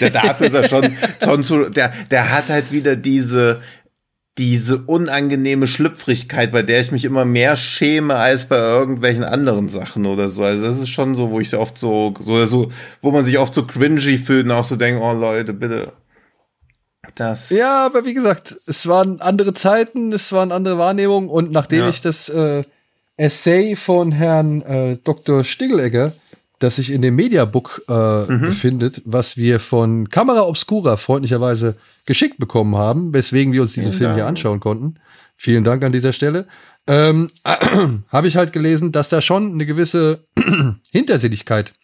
[0.00, 3.60] der dafür ist er schon, schon der, der hat halt wieder diese,
[4.36, 10.06] diese unangenehme Schlüpfrigkeit, bei der ich mich immer mehr schäme als bei irgendwelchen anderen Sachen
[10.06, 10.42] oder so.
[10.42, 12.68] Also das ist schon so, wo ich oft so, so, so
[13.00, 15.92] wo man sich oft so cringy fühlt und auch so denkt, oh Leute, bitte.
[17.14, 21.80] Das ja, aber wie gesagt, es waren andere Zeiten, es waren andere Wahrnehmungen und nachdem
[21.80, 21.88] ja.
[21.88, 22.64] ich das äh,
[23.16, 25.44] Essay von Herrn äh, Dr.
[25.44, 26.12] Stigelegger,
[26.58, 28.40] das sich in dem Mediabook äh, mhm.
[28.40, 31.76] befindet, was wir von Kamera Obscura freundlicherweise
[32.06, 34.18] geschickt bekommen haben, weswegen wir uns diesen Vielen Film Dank.
[34.18, 34.94] hier anschauen konnten.
[35.36, 36.46] Vielen Dank an dieser Stelle.
[36.86, 37.56] Ähm, äh,
[38.08, 40.26] habe ich halt gelesen, dass da schon eine gewisse
[40.92, 41.74] Hintersinnigkeit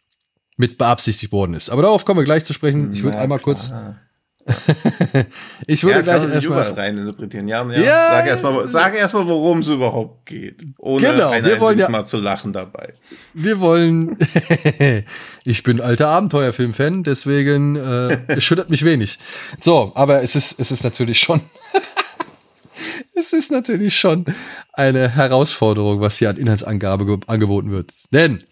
[0.57, 1.71] mit beabsichtigt worden ist.
[1.71, 2.93] Aber darauf kommen wir gleich zu sprechen.
[2.93, 3.55] Ich würde einmal klar.
[3.55, 3.71] kurz
[5.67, 7.47] ich würde ja, gleich erstmal rein interpretieren.
[7.49, 7.81] Ja, ja.
[7.81, 8.11] ja.
[8.11, 12.05] Sag erstmal, sag erstmal, worum es überhaupt geht, ohne genau, ein wir wollen ja, Mal
[12.05, 12.95] zu lachen dabei.
[13.35, 14.17] Wir wollen.
[15.45, 19.19] ich bin alter Abenteuerfilm-Fan, deswegen äh, schüttert mich wenig.
[19.59, 21.41] So, aber es ist, es ist natürlich schon.
[23.15, 24.25] es ist natürlich schon
[24.73, 27.93] eine Herausforderung, was hier an Inhaltsangabe angeboten wird.
[28.13, 28.45] Denn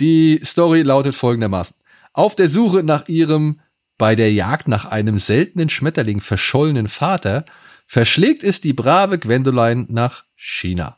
[0.00, 1.76] die Story lautet folgendermaßen:
[2.12, 3.60] Auf der Suche nach ihrem
[3.98, 7.44] bei der Jagd nach einem seltenen Schmetterling verschollenen Vater
[7.86, 10.96] verschlägt es die brave Gwendoline nach China.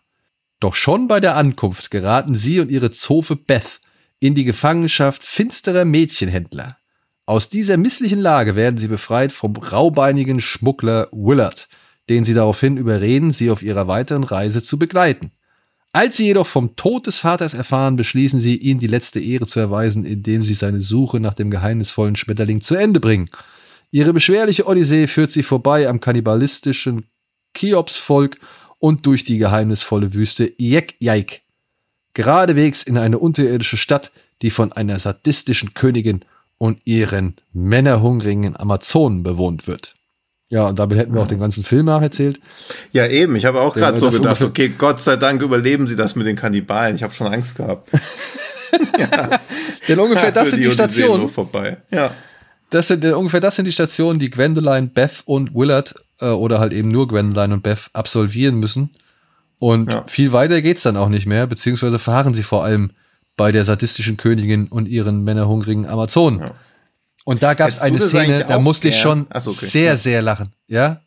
[0.60, 3.80] Doch schon bei der Ankunft geraten sie und ihre Zofe Beth
[4.18, 6.76] in die Gefangenschaft finsterer Mädchenhändler.
[7.24, 11.68] Aus dieser misslichen Lage werden sie befreit vom raubeinigen Schmuggler Willard,
[12.10, 15.32] den sie daraufhin überreden, sie auf ihrer weiteren Reise zu begleiten.
[15.92, 19.58] Als sie jedoch vom Tod des Vaters erfahren, beschließen sie, ihm die letzte Ehre zu
[19.58, 23.28] erweisen, indem sie seine Suche nach dem geheimnisvollen Schmetterling zu Ende bringen.
[23.90, 27.06] Ihre beschwerliche Odyssee führt sie vorbei am kannibalistischen
[27.54, 28.38] Cheops-Volk
[28.78, 31.42] und durch die geheimnisvolle Wüste Yek-Yaik.
[32.14, 34.12] Geradewegs in eine unterirdische Stadt,
[34.42, 36.24] die von einer sadistischen Königin
[36.58, 39.96] und ihren männerhungrigen Amazonen bewohnt wird.
[40.50, 42.40] Ja, und damit hätten wir auch den ganzen Film nacherzählt.
[42.92, 43.36] Ja, eben.
[43.36, 46.34] Ich habe auch gerade so gedacht, okay, Gott sei Dank überleben sie das mit den
[46.34, 46.96] Kannibalen.
[46.96, 47.88] Ich habe schon Angst gehabt.
[48.98, 49.40] ja.
[49.86, 51.28] Denn ungefähr das sind die, die Stationen.
[51.28, 51.78] Vorbei.
[51.92, 52.10] Ja.
[52.70, 56.58] Das sind denn ungefähr das sind die Stationen, die Gwendoline, Beth und Willard äh, oder
[56.58, 58.90] halt eben nur Gwendoline und Beth absolvieren müssen.
[59.60, 60.04] Und ja.
[60.08, 62.90] viel weiter geht's dann auch nicht mehr, beziehungsweise fahren sie vor allem
[63.36, 66.40] bei der sadistischen Königin und ihren männerhungrigen Amazonen.
[66.40, 66.54] Ja.
[67.30, 68.92] Und da gab es eine Szene, da musste gern?
[68.92, 69.66] ich schon so, okay.
[69.66, 70.52] sehr, sehr lachen.
[70.66, 71.02] Ja?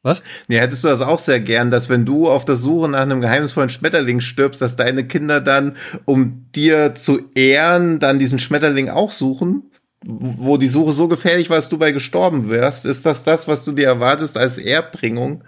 [0.00, 0.22] Was?
[0.48, 3.20] Ja, hättest du das auch sehr gern, dass wenn du auf der Suche nach einem
[3.20, 5.76] geheimnisvollen Schmetterling stirbst, dass deine Kinder dann,
[6.06, 9.64] um dir zu ehren, dann diesen Schmetterling auch suchen?
[10.02, 12.86] Wo die Suche so gefährlich war, dass du bei gestorben wärst?
[12.86, 15.44] Ist das das, was du dir erwartest als Erbringung?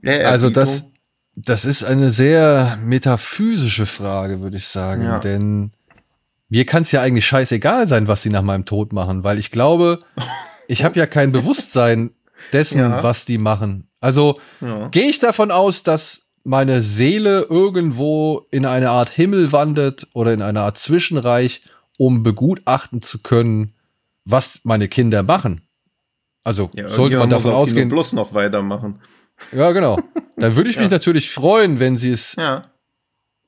[0.00, 0.92] Äh, also das,
[1.34, 5.02] das ist eine sehr metaphysische Frage, würde ich sagen.
[5.02, 5.18] Ja.
[5.18, 5.72] Denn
[6.54, 9.50] mir kann es ja eigentlich scheißegal sein, was sie nach meinem Tod machen, weil ich
[9.50, 10.04] glaube,
[10.68, 12.12] ich habe ja kein Bewusstsein
[12.52, 13.02] dessen, ja.
[13.02, 13.88] was die machen.
[14.00, 14.86] Also ja.
[14.86, 20.42] gehe ich davon aus, dass meine Seele irgendwo in eine Art Himmel wandert oder in
[20.42, 21.62] eine Art Zwischenreich,
[21.98, 23.74] um begutachten zu können,
[24.24, 25.66] was meine Kinder machen.
[26.44, 27.88] Also ja, sollte man davon ausgehen.
[27.88, 29.00] Plus noch weitermachen.
[29.50, 29.98] Ja, genau.
[30.36, 32.62] Dann würde ich mich natürlich freuen, wenn sie es ja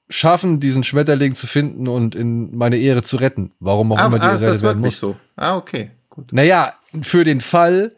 [0.08, 3.52] schaffen, diesen Schmetterling zu finden und in meine Ehre zu retten.
[3.58, 4.98] Warum auch ah, immer die ah, gerettet werden muss.
[4.98, 5.16] So.
[5.36, 5.90] Ah, okay.
[6.08, 6.32] Gut.
[6.32, 7.92] Naja, für den Fall,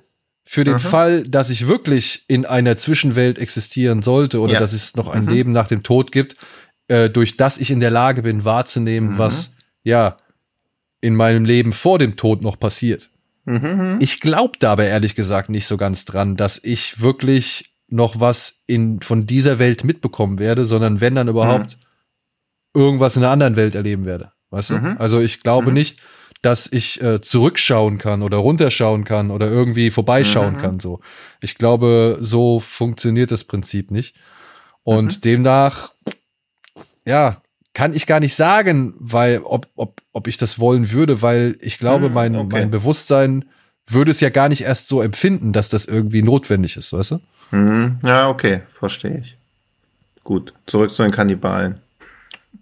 [0.45, 0.89] für den Aha.
[0.89, 4.59] Fall, dass ich wirklich in einer Zwischenwelt existieren sollte oder ja.
[4.59, 5.31] dass es noch ein mhm.
[5.31, 6.37] Leben nach dem Tod gibt,
[6.89, 9.19] äh, durch das ich in der Lage bin, wahrzunehmen, mhm.
[9.19, 10.17] was ja
[11.01, 13.11] in meinem Leben vor dem Tod noch passiert.
[13.45, 13.99] Mhm.
[14.01, 19.01] Ich glaube dabei ehrlich gesagt nicht so ganz dran, dass ich wirklich noch was in,
[19.01, 21.79] von dieser Welt mitbekommen werde, sondern wenn dann überhaupt
[22.79, 24.33] irgendwas in einer anderen Welt erleben werde.
[24.51, 24.75] Weißt du?
[24.79, 24.97] Mhm.
[24.99, 25.75] Also ich glaube Mhm.
[25.75, 26.01] nicht,
[26.43, 30.59] dass ich äh, zurückschauen kann oder runterschauen kann oder irgendwie vorbeischauen Mhm.
[30.59, 30.81] kann.
[30.81, 31.01] So,
[31.43, 34.15] ich glaube, so funktioniert das Prinzip nicht.
[34.85, 35.21] Und Mhm.
[35.23, 35.93] demnach,
[37.05, 37.43] ja,
[37.75, 41.79] kann ich gar nicht sagen, weil ob, ob, ob ich das wollen würde, weil ich
[41.79, 42.49] glaube, Mhm, mein, okay.
[42.61, 43.45] mein Bewusstsein
[43.87, 47.21] würde es ja gar nicht erst so empfinden, dass das irgendwie notwendig ist, weißt du?
[47.51, 47.99] Mhm.
[48.05, 49.37] Ja, okay, verstehe ich.
[50.25, 51.81] Gut, zurück zu den Kannibalen.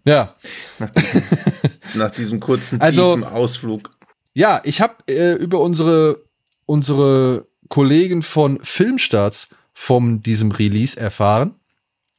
[0.04, 0.34] Ja,
[0.78, 1.22] Nach diesem,
[1.94, 3.90] nach diesem kurzen Also- Ausflug.
[4.34, 6.22] Ja, ich habe äh, über unsere,
[6.66, 11.54] unsere Kollegen von Filmstarts von diesem Release erfahren.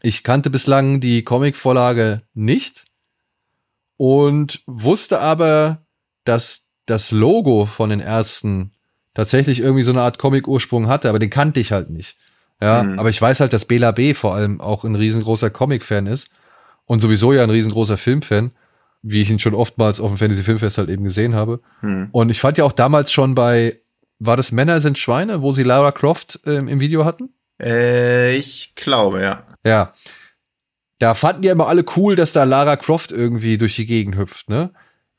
[0.01, 2.85] Ich kannte bislang die Comicvorlage nicht
[3.97, 5.85] und wusste aber,
[6.23, 8.71] dass das Logo von den Ärzten
[9.13, 12.15] tatsächlich irgendwie so eine Art Comic-Ursprung hatte, aber den kannte ich halt nicht.
[12.61, 12.99] Ja, Mhm.
[12.99, 14.13] aber ich weiß halt, dass Bela B.
[14.13, 16.29] vor allem auch ein riesengroßer Comic-Fan ist
[16.87, 18.51] und sowieso ja ein riesengroßer Filmfan,
[19.03, 21.61] wie ich ihn schon oftmals auf dem Fantasy Filmfest halt eben gesehen habe.
[21.81, 22.09] Hm.
[22.11, 23.79] Und ich fand ja auch damals schon bei,
[24.19, 27.29] war das Männer sind Schweine, wo sie Lara Croft ähm, im Video hatten?
[27.61, 29.45] Äh, ich glaube, ja.
[29.63, 29.93] Ja.
[30.99, 34.49] Da fanden ja immer alle cool, dass da Lara Croft irgendwie durch die Gegend hüpft,
[34.49, 34.71] ne?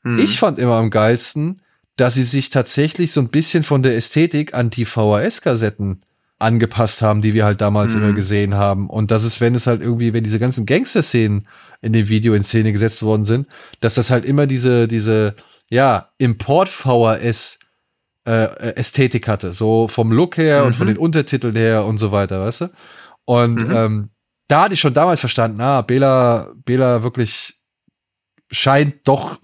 [0.03, 0.17] Hm.
[0.17, 1.61] Ich fand immer am geilsten,
[1.95, 6.01] dass sie sich tatsächlich so ein bisschen von der Ästhetik an die VHS-Kassetten
[6.39, 8.01] angepasst haben, die wir halt damals Mhm.
[8.01, 8.89] immer gesehen haben.
[8.89, 11.47] Und das ist, wenn es halt irgendwie, wenn diese ganzen Gangster-Szenen
[11.81, 13.47] in dem Video in Szene gesetzt worden sind,
[13.81, 15.35] dass das halt immer diese, diese,
[15.69, 17.59] ja, Import-VHS
[18.27, 19.53] äh, Ästhetik hatte.
[19.53, 20.91] So vom Look her und von Mhm.
[20.93, 22.69] den Untertiteln her und so weiter, weißt du?
[23.25, 23.71] Und Mhm.
[23.71, 24.09] ähm,
[24.47, 27.59] da hatte ich schon damals verstanden, ah, Bela, Bela wirklich
[28.51, 29.39] scheint doch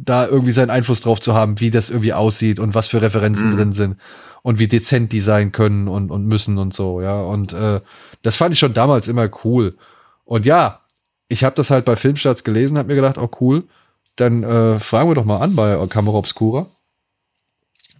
[0.00, 3.48] da irgendwie seinen Einfluss drauf zu haben, wie das irgendwie aussieht und was für Referenzen
[3.50, 3.54] Mhm.
[3.54, 3.96] drin sind
[4.42, 7.20] und wie dezent die sein können und, und müssen und so, ja.
[7.20, 7.80] Und äh,
[8.22, 9.76] das fand ich schon damals immer cool.
[10.24, 10.80] Und ja,
[11.28, 13.64] ich habe das halt bei Filmstarts gelesen, habe mir gedacht, oh cool,
[14.16, 16.66] dann äh, fragen wir doch mal an bei Camera Obscura.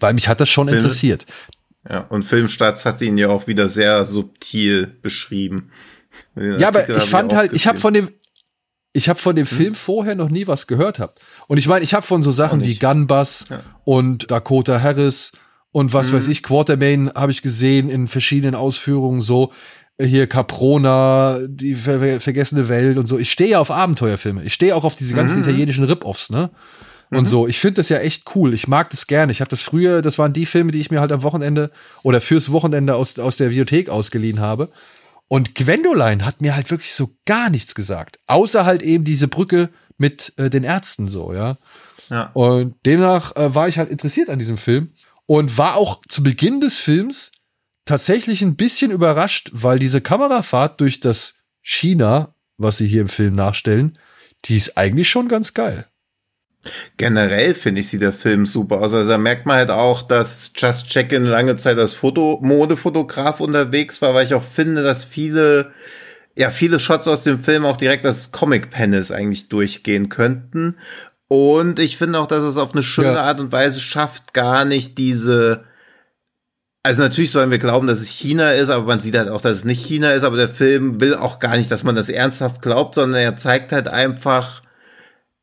[0.01, 1.27] Weil mich hat das schon Film- interessiert.
[1.89, 5.71] Ja, und Filmstarts hat ihn ja auch wieder sehr subtil beschrieben.
[6.35, 7.83] Den Ja, aber ich fand halt, ich habe gesehen.
[7.83, 8.11] von dem,
[8.93, 11.15] ich habe von dem Film vorher noch nie was gehört hab.
[11.47, 12.75] Und ich meine, ich habe von so Sachen wie.
[12.79, 13.63] Gunbus Ja.
[13.85, 15.33] und Dakota Harris
[15.79, 16.17] und was Mhm.
[16.17, 19.53] weiß ich, Quartermain habe ich gesehen in verschiedenen Ausführungen so.
[20.01, 23.19] äh, Hier Caprona, die ver ver vergessene Welt und so.
[23.19, 24.43] Ich stehe ja auf Abenteuerfilme.
[24.45, 25.45] Ich stehe auch auf diese ganzen Mhm.
[25.45, 26.51] italienischen Rip-Offs, ne?
[27.11, 27.27] Und Mhm.
[27.27, 28.53] so, ich finde das ja echt cool.
[28.55, 29.33] Ich mag das gerne.
[29.33, 31.71] Ich habe das früher, das waren die Filme, die ich mir halt am Wochenende
[32.05, 34.69] oder fürs Wochenende aus, aus der Bibliothek ausgeliehen habe.
[35.27, 38.19] Und Gwendoline hat mir halt wirklich so gar nichts gesagt.
[38.29, 41.57] Außer halt eben diese Brücke mit äh, den Ärzten so, ja.
[42.11, 42.31] Ja.
[42.35, 44.91] Und demnach äh, war ich halt interessiert an diesem Film
[45.29, 47.33] und war auch zu Beginn des Films
[47.85, 53.35] tatsächlich ein bisschen überrascht, weil diese Kamerafahrt durch das China, was sie hier im Film
[53.35, 53.93] nachstellen,
[54.47, 55.87] die ist eigentlich schon ganz geil.
[56.97, 58.95] Generell finde ich, sieht der Film super aus.
[58.95, 64.01] Also da merkt man halt auch, dass Just Check-In lange Zeit als Foto Modefotograf unterwegs
[64.01, 65.73] war, weil ich auch finde, dass viele,
[66.37, 70.77] ja, viele Shots aus dem Film auch direkt als Comic-Panels eigentlich durchgehen könnten.
[71.29, 73.23] Und ich finde auch, dass es auf eine schöne Ja.
[73.23, 75.65] Art und Weise schafft, gar nicht diese,
[76.83, 79.59] also natürlich sollen wir glauben, dass es China ist, aber man sieht halt auch, dass
[79.59, 82.63] es nicht China ist, aber der Film will auch gar nicht, dass man das ernsthaft
[82.63, 84.63] glaubt, sondern er zeigt halt einfach,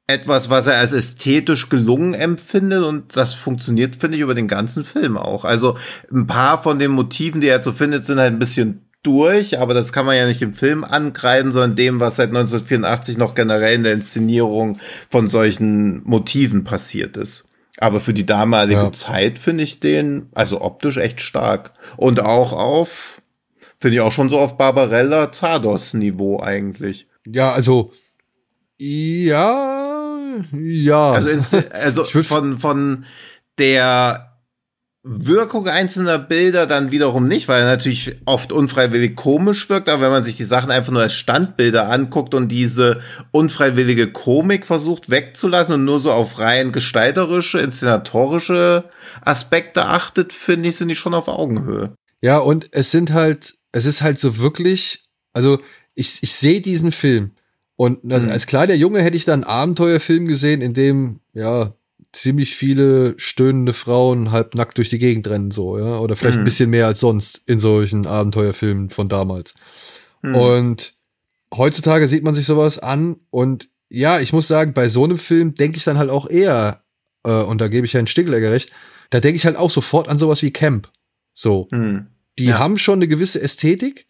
[0.07, 4.85] etwas, was er als ästhetisch gelungen empfindet und das funktioniert, finde ich, über den ganzen
[4.85, 5.45] Film auch.
[5.45, 5.77] Also
[6.11, 9.73] ein paar von den Motiven, die er so findet, sind halt ein bisschen durch, aber
[9.73, 13.75] das kann man ja nicht im Film ankreiden, sondern dem, was seit 1984 noch generell
[13.75, 14.79] in der Inszenierung
[15.09, 17.47] von solchen Motiven passiert ist.
[17.77, 18.91] Aber für die damalige Ja.
[18.91, 21.73] Zeit finde ich den, also optisch echt stark.
[21.97, 23.21] Und auch auf,
[23.79, 27.07] finde ich auch schon so auf Barbarella Zardos Niveau eigentlich.
[27.27, 27.91] Ja, also
[28.77, 31.11] ja, ja.
[31.11, 33.05] Also, also von, von
[33.57, 34.34] der
[35.07, 40.09] Wirkung einzelner Bilder dann wiederum nicht, weil er natürlich oft unfreiwillig komisch wirkt, aber wenn
[40.09, 45.75] man sich die Sachen einfach nur als Standbilder anguckt und diese unfreiwillige Komik versucht wegzulassen
[45.75, 48.85] und nur so auf rein gestalterische, inszenatorische
[49.21, 51.93] Aspekte achtet, finde ich, sind die schon auf Augenhöhe.
[52.21, 55.03] Ja, und es sind halt, es ist halt so wirklich,
[55.33, 55.59] also
[55.93, 57.31] ich, ich sehe diesen Film
[57.75, 58.29] und Mhm.
[58.31, 61.73] als kleiner Junge hätte ich da einen Abenteuerfilm gesehen, in dem, ja,
[62.15, 66.45] ziemlich viele stöhnende Frauen halbnackt durch die Gegend rennen, so, ja, oder vielleicht ein Mhm.
[66.45, 69.53] bisschen mehr als sonst in solchen Abenteuerfilmen von damals.
[70.21, 70.33] Hm.
[70.35, 70.93] Und
[71.53, 75.53] heutzutage sieht man sich sowas an und ja, ich muss sagen, bei so einem Film
[75.55, 76.83] denke ich dann halt auch eher,
[77.23, 78.71] äh, und da gebe ich Herrn Stigler recht,
[79.09, 80.89] da denke ich halt auch sofort an sowas wie Camp.
[81.33, 81.67] So.
[81.71, 82.07] Hm.
[82.39, 82.59] Die Ja.
[82.59, 84.07] haben schon eine gewisse Ästhetik,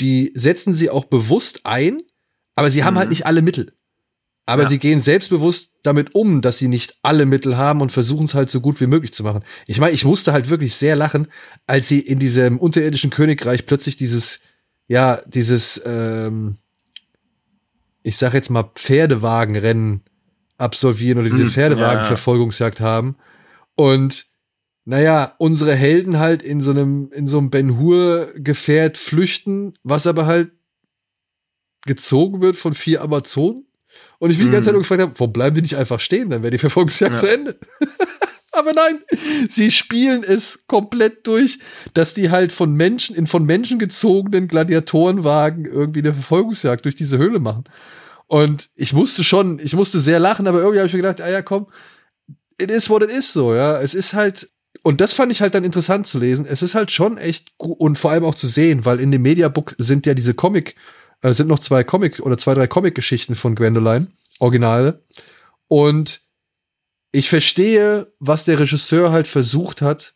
[0.00, 2.02] die setzen sie auch bewusst ein,
[2.56, 2.98] aber sie haben Mhm.
[2.98, 3.72] halt nicht alle Mittel.
[4.46, 4.68] Aber Ja.
[4.68, 8.50] sie gehen selbstbewusst damit um, dass sie nicht alle Mittel haben und versuchen es halt
[8.50, 9.42] so gut wie möglich zu machen.
[9.66, 11.28] Ich meine, ich musste halt wirklich sehr lachen,
[11.66, 14.40] als sie in diesem unterirdischen Königreich plötzlich dieses,
[14.86, 16.58] ja, dieses, ähm,
[18.02, 20.02] ich sag jetzt mal Pferdewagenrennen
[20.58, 23.16] absolvieren oder diese Hm, Pferdewagenverfolgungsjagd haben.
[23.76, 24.26] Und
[24.84, 30.26] naja, unsere Helden halt in so einem, in so einem Ben Hur-Gefährt flüchten, was aber
[30.26, 30.50] halt
[31.86, 33.66] gezogen wird von vier Amazonen.
[34.24, 34.76] Und ich mich die ganze Zeit Mhm.
[34.76, 36.30] nur gefragt habe, warum bleiben die nicht einfach stehen?
[36.30, 37.20] Dann wäre die Verfolgungsjagd Ja.
[37.20, 37.58] zu Ende.
[38.52, 39.00] aber nein,
[39.50, 41.58] sie spielen es komplett durch,
[41.92, 47.18] dass die halt von Menschen, in von Menschen gezogenen Gladiatorenwagen irgendwie eine Verfolgungsjagd durch diese
[47.18, 47.64] Höhle machen.
[48.26, 51.28] Und ich musste schon, ich musste sehr lachen, aber irgendwie habe ich mir gedacht, ah
[51.30, 51.66] ja, komm,
[52.58, 53.80] it is what it is so, ja.
[53.80, 54.48] Es ist halt,
[54.82, 56.46] und das fand ich halt dann interessant zu lesen.
[56.48, 59.22] Es ist halt schon echt gut und vor allem auch zu sehen, weil in dem
[59.22, 60.76] Mediabook sind ja diese Comic,
[61.24, 64.08] äh, sind noch zwei Comic oder zwei, drei Comic-Geschichten von Gwendoline,
[64.38, 65.02] Originale.
[65.68, 66.20] Und
[67.10, 70.14] ich verstehe, was der Regisseur halt versucht hat,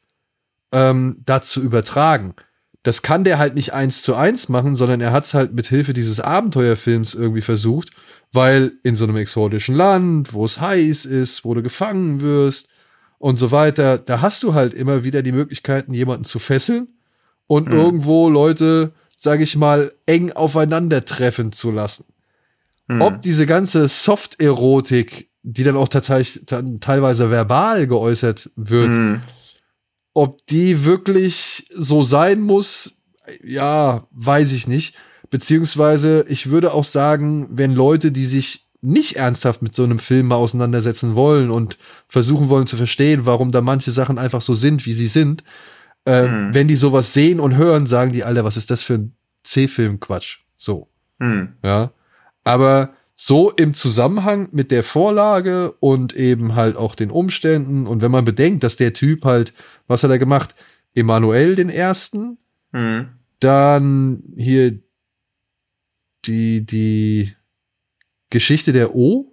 [0.71, 2.35] ähm, da zu übertragen.
[2.83, 5.67] Das kann der halt nicht eins zu eins machen, sondern er hat es halt mit
[5.67, 7.91] Hilfe dieses Abenteuerfilms irgendwie versucht,
[8.33, 12.69] weil in so einem exotischen Land, wo es heiß ist, wo du gefangen wirst
[13.19, 16.89] und so weiter, da hast du halt immer wieder die Möglichkeiten, jemanden zu fesseln
[17.47, 17.75] und Mhm.
[17.75, 22.05] irgendwo Leute, sage ich mal, eng aufeinandertreffen zu lassen.
[22.89, 23.01] Hm.
[23.01, 29.21] Ob diese ganze Soft-Erotik, die dann auch tatsächlich dann teilweise verbal geäußert wird, Hm.
[30.15, 33.01] ob die wirklich so sein muss,
[33.43, 34.95] ja, weiß ich nicht.
[35.31, 40.29] Beziehungsweise, ich würde auch sagen, wenn Leute, die sich nicht ernsthaft mit so einem Film
[40.29, 44.87] mal auseinandersetzen wollen und versuchen wollen zu verstehen, warum da manche Sachen einfach so sind,
[44.87, 45.43] wie sie sind,
[46.07, 46.55] äh, Mhm.
[46.55, 50.41] wenn die sowas sehen und hören, sagen die, Alter, was ist das für ein C-Film-Quatsch?
[50.57, 50.89] So.
[51.21, 51.55] Hm.
[51.63, 51.93] Ja.
[52.45, 58.11] Aber so im Zusammenhang mit der Vorlage und eben halt auch den Umständen und wenn
[58.13, 59.53] man bedenkt, dass der Typ halt,
[59.87, 60.55] was hat er gemacht?
[60.95, 62.39] Emanuel den ersten,
[62.73, 63.09] Hm.
[63.41, 64.79] dann hier
[66.27, 67.33] die, die
[68.31, 69.33] Geschichte der O,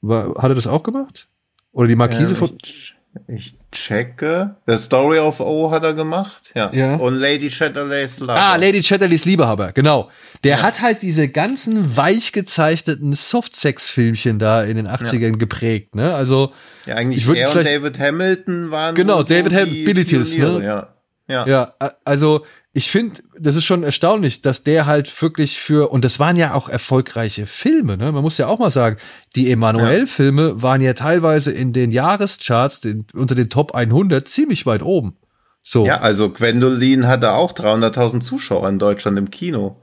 [0.00, 1.28] war, hat er das auch gemacht?
[1.72, 2.58] Oder die Markise Ähm, von.
[2.64, 2.94] ich,
[3.28, 4.56] ich checke.
[4.66, 6.50] The Story of O hat er gemacht.
[6.54, 6.70] Ja.
[6.72, 6.96] Ja.
[6.96, 8.34] Und Lady Chatterley's Lover.
[8.36, 10.10] Ah, Lady Chatterleys Liebehaber, genau.
[10.44, 10.62] Der Ja.
[10.62, 16.14] hat halt diese ganzen weich gezeichneten Softsex-Filmchen da in den 80ern geprägt, ne?
[16.14, 16.52] Also,
[16.86, 20.58] Ja, eigentlich ich er und David Hamilton waren Genau, so David Ham- die Billy Pioniere,
[20.58, 20.64] ne?
[20.64, 20.88] Ja.
[21.28, 21.46] Ja.
[21.46, 21.72] Ja,
[22.04, 22.44] also
[22.74, 26.54] ich finde, das ist schon erstaunlich, dass der halt wirklich für, und das waren ja
[26.54, 28.12] auch erfolgreiche Filme, ne?
[28.12, 28.96] Man muss ja auch mal sagen,
[29.36, 34.82] die Emanuel-Filme waren ja teilweise in den Jahrescharts, den, unter den Top 100, ziemlich weit
[34.82, 35.18] oben.
[35.60, 35.84] So.
[35.84, 39.82] Ja, also Gwendolyn hatte auch 300.000 Zuschauer in Deutschland im Kino.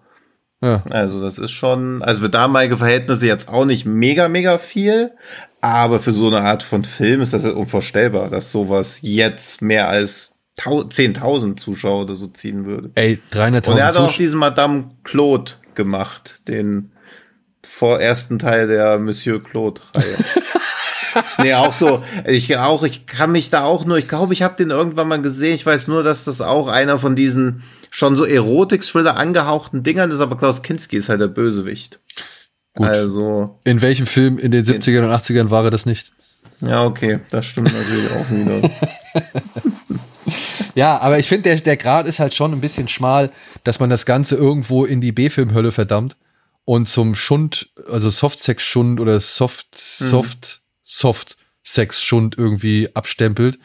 [0.61, 0.83] Ja.
[0.89, 5.11] Also das ist schon, also für damalige Verhältnisse jetzt auch nicht mega, mega viel,
[5.61, 9.89] aber für so eine Art von Film ist das ja unvorstellbar, dass sowas jetzt mehr
[9.89, 12.91] als 10.000 Zuschauer oder so ziehen würde.
[12.95, 16.91] Ey, Und er 300.000 hat auch diesen Madame Claude gemacht, den
[17.65, 20.17] vor ersten Teil der Monsieur Claude-Reihe.
[21.43, 22.03] nee, auch so.
[22.25, 25.21] Ich auch, ich kann mich da auch nur, ich glaube, ich habe den irgendwann mal
[25.21, 25.55] gesehen.
[25.55, 30.19] Ich weiß nur, dass das auch einer von diesen schon so Erotik-Thriller angehauchten Dingern ist,
[30.21, 31.99] aber Klaus Kinski ist halt der Bösewicht.
[32.75, 32.87] Gut.
[32.87, 36.11] Also, In welchem Film in den 70ern und 80ern war er das nicht?
[36.61, 38.69] ja, okay, das stimmt natürlich auch wieder.
[40.79, 43.31] Ja, aber ich finde, der, der Grad ist halt schon ein bisschen schmal,
[43.65, 46.15] dass man das Ganze irgendwo in die B-Film-Hölle verdammt
[46.63, 53.59] und zum Schund, also Softsex-Schund oder Soft, Soft, Soft-Sex-Schund irgendwie abstempelt.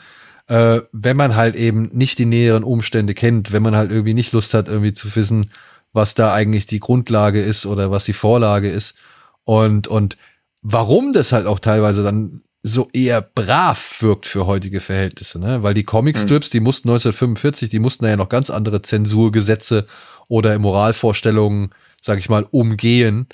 [0.49, 4.33] Äh, wenn man halt eben nicht die näheren Umstände kennt, wenn man halt irgendwie nicht
[4.33, 5.53] Lust hat, irgendwie zu wissen,
[5.93, 8.97] was da eigentlich die Grundlage ist oder was die Vorlage ist.
[9.45, 10.17] Und, und
[10.63, 15.63] warum das halt auch teilweise dann so eher brav wirkt für heutige Verhältnisse, ne?
[15.63, 19.87] Weil die Comicstrips, die mussten 1945, die mussten ja noch ganz andere Zensurgesetze
[20.29, 23.27] oder Moralvorstellungen, sag ich mal, umgehen,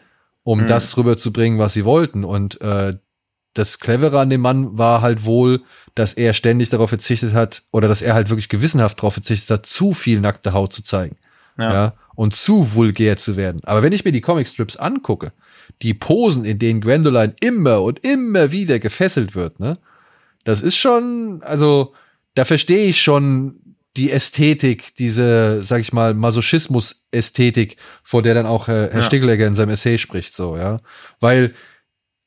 [0.42, 0.66] um Mhm.
[0.66, 2.24] das rüberzubringen, was sie wollten.
[2.24, 2.94] Und äh,
[3.54, 5.62] das Clevere an dem Mann war halt wohl,
[5.94, 9.66] dass er ständig darauf verzichtet hat, oder dass er halt wirklich gewissenhaft darauf verzichtet hat,
[9.66, 11.16] zu viel nackte Haut zu zeigen
[11.56, 11.72] Ja.
[11.72, 13.60] ja, und zu vulgär zu werden.
[13.64, 15.32] Aber wenn ich mir die Comicstrips angucke,
[15.82, 19.78] die Posen, in denen Gwendoline immer und immer wieder gefesselt wird, ne,
[20.44, 21.94] das ist schon, also
[22.34, 23.60] da verstehe ich schon
[23.96, 29.02] die Ästhetik, diese, sag ich mal, Masochismus-Ästhetik, vor der dann auch äh, Herr Ja.
[29.02, 30.80] Stiglegger in seinem Essay spricht, so, ja.
[31.18, 31.54] Weil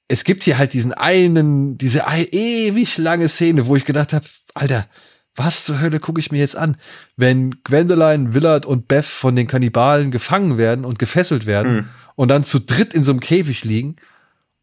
[0.10, 4.26] es gibt hier halt diesen einen, diese ein, ewig lange Szene, wo ich gedacht habe,
[4.54, 4.88] Alter,
[5.36, 6.78] was zur Hölle gucke ich mir jetzt an,
[7.18, 11.90] wenn Gwendoline, Willard und Beth von den Kannibalen gefangen werden und gefesselt werden Hm.
[12.16, 13.96] und dann zu dritt in so einem Käfig liegen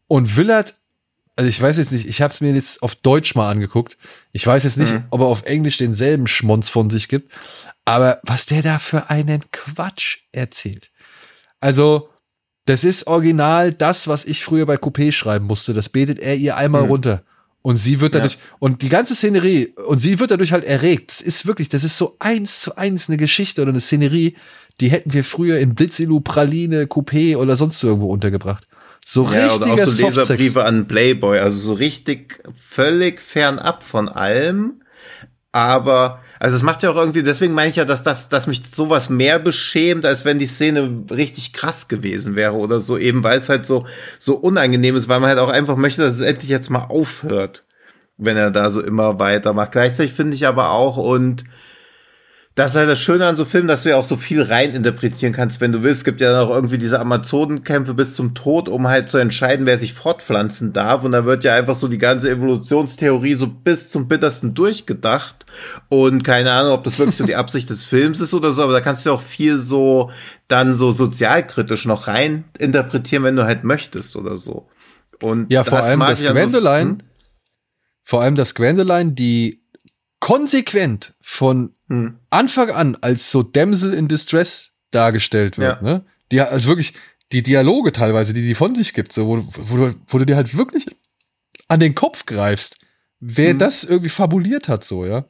[0.07, 0.75] und Willard,
[1.35, 3.97] also ich weiß jetzt nicht, ich habe es mir jetzt auf Deutsch mal angeguckt.
[4.31, 5.03] Ich weiß jetzt nicht, Mhm.
[5.09, 7.31] ob er auf Englisch denselben Schmonz von sich gibt,
[7.85, 10.91] aber was der da für einen Quatsch erzählt.
[11.59, 12.09] Also,
[12.65, 15.73] das ist original das, was ich früher bei Coupé schreiben musste.
[15.73, 16.89] Das betet er ihr einmal Mhm.
[16.89, 17.23] runter.
[17.63, 21.11] Und sie wird dadurch, und die ganze Szenerie, und sie wird dadurch halt erregt.
[21.11, 24.35] Das ist wirklich, das ist so eins zu eins eine Geschichte oder eine Szenerie,
[24.79, 28.67] die hätten wir früher in Blitzilu, Praline, Coupé oder sonst irgendwo untergebracht.
[29.05, 30.05] So Ja, oder auch richtiger so.
[30.07, 34.81] Leserbriefe an Playboy, also so richtig völlig fernab von allem.
[35.51, 38.63] Aber, also es macht ja auch irgendwie, deswegen meine ich ja, dass, das, dass mich
[38.73, 43.37] sowas mehr beschämt, als wenn die Szene richtig krass gewesen wäre oder so, eben weil
[43.37, 43.85] es halt so,
[44.17, 47.63] so unangenehm ist, weil man halt auch einfach möchte, dass es endlich jetzt mal aufhört,
[48.17, 49.71] wenn er da so immer weitermacht.
[49.73, 51.43] Gleichzeitig finde ich aber auch, und
[52.55, 54.73] das ist halt das Schöne an so Filmen, dass du ja auch so viel rein
[54.75, 55.99] interpretieren kannst, wenn du willst.
[55.99, 59.77] Es gibt ja noch irgendwie diese Amazonenkämpfe bis zum Tod, um halt zu entscheiden, wer
[59.77, 61.05] sich fortpflanzen darf.
[61.05, 65.45] Und da wird ja einfach so die ganze Evolutionstheorie so bis zum bittersten durchgedacht.
[65.87, 68.73] Und keine Ahnung, ob das wirklich so die Absicht des Films ist oder so, aber
[68.73, 70.11] da kannst du ja auch viel so
[70.49, 74.67] dann so sozialkritisch noch rein interpretieren, wenn du halt möchtest oder so.
[75.21, 76.97] Und Ja, vor allem das so- Gwendoline, Hm?
[78.03, 79.60] vor allem das Gwendoline, die
[80.21, 82.15] konsequent von Hm.
[82.29, 85.81] Anfang an als so Damsel in Distress dargestellt wird, Ja.
[85.81, 86.05] ne?
[86.31, 86.93] Die also wirklich
[87.33, 90.37] die Dialoge teilweise, die die von sich gibt, so wo, wo, du, wo du dir
[90.37, 90.85] halt wirklich
[91.67, 92.77] an den Kopf greifst,
[93.19, 93.57] wer Mhm.
[93.59, 95.25] das irgendwie fabuliert hat, so ja,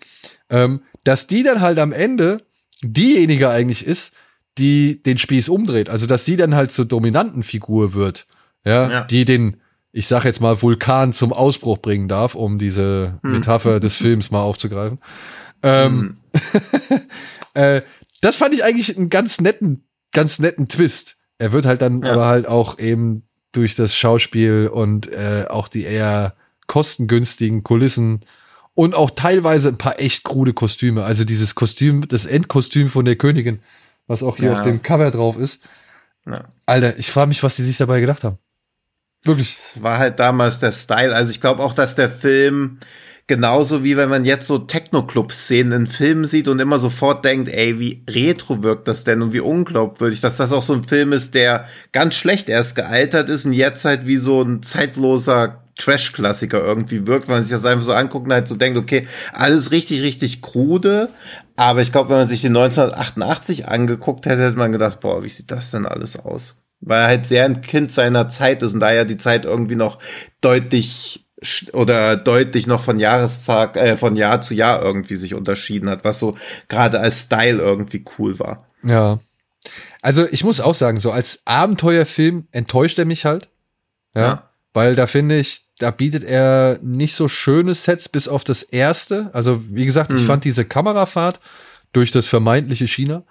[0.52, 2.44] ähm, dass die dann halt am Ende
[2.84, 4.14] diejenige eigentlich ist,
[4.60, 8.28] die den Spieß umdreht, also dass die dann halt zur dominanten Figur wird,
[8.66, 9.04] ja, Ja.
[9.06, 9.58] die den
[9.94, 13.32] ich sag jetzt mal Vulkan zum Ausbruch bringen darf, um diese Mhm.
[13.34, 15.00] Metapher des Films mal aufzugreifen.
[15.64, 16.18] Ähm,
[17.54, 17.82] äh,
[18.22, 19.84] das fand ich eigentlich einen ganz netten,
[20.14, 21.18] ganz netten Twist.
[21.38, 22.14] Er wird halt dann Ja.
[22.14, 26.36] aber halt auch eben durch das Schauspiel und äh, auch die eher
[26.68, 28.22] kostengünstigen Kulissen
[28.74, 31.04] und auch teilweise ein paar echt krude Kostüme.
[31.04, 33.60] Also dieses Kostüm, das Endkostüm von der Königin,
[34.08, 34.58] was auch hier Ja.
[34.60, 35.64] auf dem Cover drauf ist.
[36.26, 36.46] Ja.
[36.66, 38.38] Alter, ich frage mich, was die sich dabei gedacht haben.
[39.24, 39.56] Wirklich.
[39.58, 41.14] Es war halt damals der Style.
[41.14, 42.80] Also ich glaube auch, dass der Film
[43.28, 47.80] genauso wie wenn man jetzt so Techno-Club-Szenen in Filmen sieht und immer sofort denkt, ey,
[47.80, 51.34] wie retro wirkt das denn und wie unglaubwürdig, dass das auch so ein Film ist,
[51.34, 57.08] der ganz schlecht erst gealtert ist und jetzt halt wie so ein zeitloser Trash-Klassiker irgendwie
[57.08, 60.02] wirkt, weil man sich das einfach so anguckt und halt so denkt, okay, alles richtig,
[60.02, 61.08] richtig krude,
[61.56, 65.30] aber ich glaube, wenn man sich den 1988 angeguckt hätte, hätte man gedacht, boah, wie
[65.30, 66.61] sieht das denn alles aus?
[66.82, 69.76] Weil er halt sehr ein Kind seiner Zeit ist und da ja die Zeit irgendwie
[69.76, 70.00] noch
[70.42, 71.26] deutlich
[71.74, 76.20] oder deutlich noch von Jahrestag, äh, von Jahr zu Jahr irgendwie sich unterschieden hat, was
[76.20, 78.68] so gerade als Style irgendwie cool war.
[78.84, 79.20] Ja.
[80.02, 83.50] Also ich muss auch sagen, so als Abenteuerfilm enttäuscht er mich halt.
[84.16, 84.22] Ja.
[84.22, 84.50] Ja.
[84.74, 89.30] Weil da finde ich, da bietet er nicht so schöne Sets bis auf das erste.
[89.34, 90.28] Also, wie gesagt, ich Mhm.
[90.28, 91.40] fand diese Kamerafahrt
[91.92, 93.24] durch das vermeintliche China,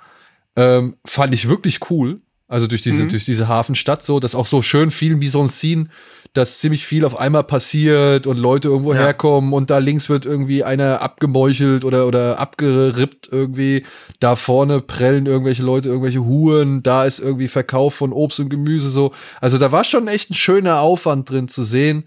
[0.56, 2.20] ähm, fand ich wirklich cool.
[2.50, 3.08] Also durch diese, Mhm.
[3.10, 5.86] durch diese Hafenstadt so, dass auch so schön viel wie so ein Scene,
[6.34, 9.00] dass ziemlich viel auf einmal passiert und Leute irgendwo Ja.
[9.00, 13.84] herkommen und da links wird irgendwie einer abgemeuchelt oder, oder abgerippt irgendwie.
[14.20, 16.82] Da vorne prellen irgendwelche Leute, irgendwelche Huren.
[16.82, 19.12] Da ist irgendwie Verkauf von Obst und Gemüse so.
[19.40, 22.04] Also da war schon echt ein schöner Aufwand drin zu sehen.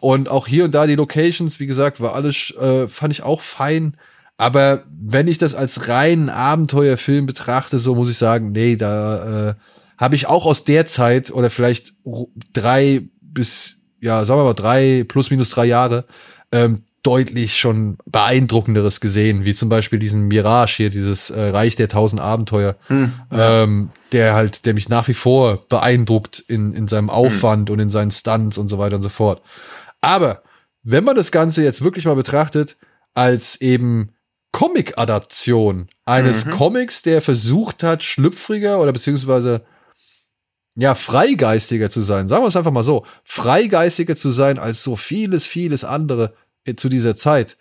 [0.00, 3.40] Und auch hier und da die Locations, wie gesagt, war alles, äh, fand ich auch
[3.40, 3.96] fein.
[4.36, 9.54] Aber wenn ich das als reinen Abenteuerfilm betrachte, so muss ich sagen, nee, da äh,
[9.96, 11.94] habe ich auch aus der Zeit oder vielleicht
[12.52, 16.04] drei bis, ja, sagen wir mal drei, plus minus drei Jahre,
[16.52, 21.88] ähm, deutlich schon beeindruckenderes gesehen, wie zum Beispiel diesen Mirage hier, dieses äh, Reich der
[21.88, 22.74] tausend Abenteuer,
[23.30, 27.90] ähm, der halt, der mich nach wie vor beeindruckt in, in seinem Aufwand und in
[27.90, 29.40] seinen Stunts und so weiter und so fort.
[30.00, 30.42] Aber
[30.82, 32.76] wenn man das Ganze jetzt wirklich mal betrachtet,
[33.14, 34.10] als eben
[34.56, 36.50] Comic-Adaption eines Mhm.
[36.52, 39.66] Comics, der versucht hat, schlüpfriger oder beziehungsweise
[40.76, 42.26] ja, freigeistiger zu sein.
[42.26, 43.04] Sagen wir es einfach mal so.
[43.22, 46.32] Freigeistiger zu sein als so vieles, vieles andere
[46.64, 47.58] äh, zu dieser Zeit.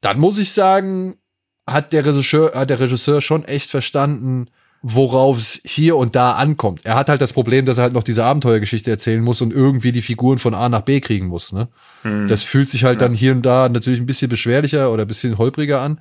[0.00, 1.16] Dann muss ich sagen,
[1.64, 4.48] hat der Regisseur, hat der Regisseur schon echt verstanden,
[4.82, 6.80] worauf es hier und da ankommt.
[6.84, 9.92] Er hat halt das Problem, dass er halt noch diese Abenteuergeschichte erzählen muss und irgendwie
[9.92, 11.52] die Figuren von A nach B kriegen muss.
[11.52, 11.68] Ne?
[12.02, 12.26] Hm.
[12.26, 15.38] Das fühlt sich halt dann hier und da natürlich ein bisschen beschwerlicher oder ein bisschen
[15.38, 16.00] holpriger an.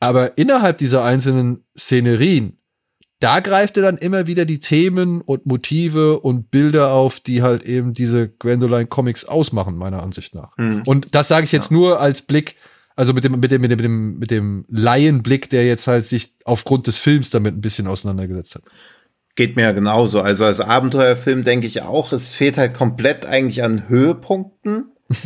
[0.00, 2.58] Aber innerhalb dieser einzelnen Szenerien,
[3.20, 7.62] da greift er dann immer wieder die Themen und Motive und Bilder auf, die halt
[7.62, 10.56] eben diese Gwendoline Comics ausmachen, meiner Ansicht nach.
[10.56, 10.82] Hm.
[10.86, 12.56] Und das sage ich jetzt nur als Blick
[12.96, 16.06] Also mit dem, mit dem, mit dem, mit dem, mit dem Laienblick, der jetzt halt
[16.06, 18.62] sich aufgrund des Films damit ein bisschen auseinandergesetzt hat.
[19.36, 20.20] Geht mir ja genauso.
[20.20, 24.92] Also als Abenteuerfilm denke ich auch, es fehlt halt komplett eigentlich an Höhepunkten.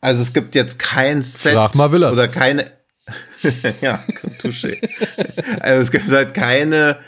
[0.00, 2.70] Also es gibt jetzt kein Set oder keine.
[3.80, 4.02] ja,
[4.40, 4.78] touché.
[5.60, 6.98] also es gibt halt keine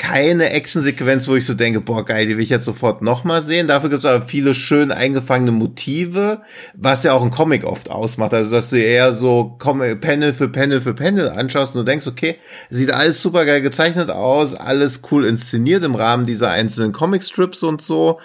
[0.00, 3.68] keine Actionsequenz, wo ich so denke, boah, geil, die will ich jetzt sofort nochmal sehen.
[3.68, 6.40] Dafür gibt es aber viele schön eingefangene Motive,
[6.74, 8.32] was ja auch ein Comic oft ausmacht.
[8.32, 12.38] Also, dass du eher so Panel für Panel für Panel anschaust und du denkst, okay,
[12.70, 17.82] sieht alles super geil gezeichnet aus, alles cool inszeniert im Rahmen dieser einzelnen Comicstrips und
[17.82, 18.18] so.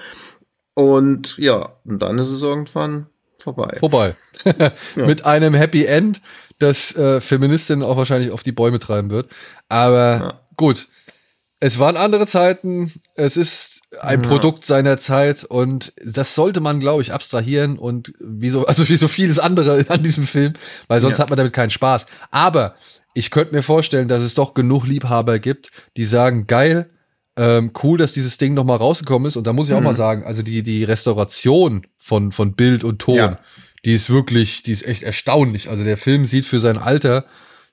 [0.76, 3.08] Und ja, und dann ist es irgendwann
[3.38, 3.76] vorbei.
[3.82, 4.16] Vorbei.
[4.96, 6.22] Mit einem Happy End,
[6.60, 9.30] das äh, Feministinnen auch wahrscheinlich auf die Bäume treiben wird.
[9.70, 10.39] Aber ja.
[10.58, 10.88] gut
[11.60, 12.91] es waren andere Zeiten.
[13.16, 14.30] Es ist ein ja.
[14.30, 18.97] Produkt seiner Zeit und das sollte man, glaube ich, abstrahieren und wie so, also wie
[18.97, 20.53] so vieles andere an diesem Film,
[20.88, 21.24] weil sonst ja.
[21.24, 22.08] hat man damit keinen Spaß.
[22.32, 22.76] Aber
[23.14, 26.89] ich könnte mir vorstellen, dass es doch genug Liebhaber gibt, die sagen, geil,
[27.38, 29.38] ähm, cool, dass dieses Ding noch mal rausgekommen ist.
[29.38, 29.86] Und da muss ich auch mhm.
[29.86, 33.39] mal sagen, also die, die Restauration von, von Bild und Ton, ja.
[33.86, 35.70] Die ist wirklich, die ist echt erstaunlich.
[35.70, 37.26] Also der Film sieht für sein Alter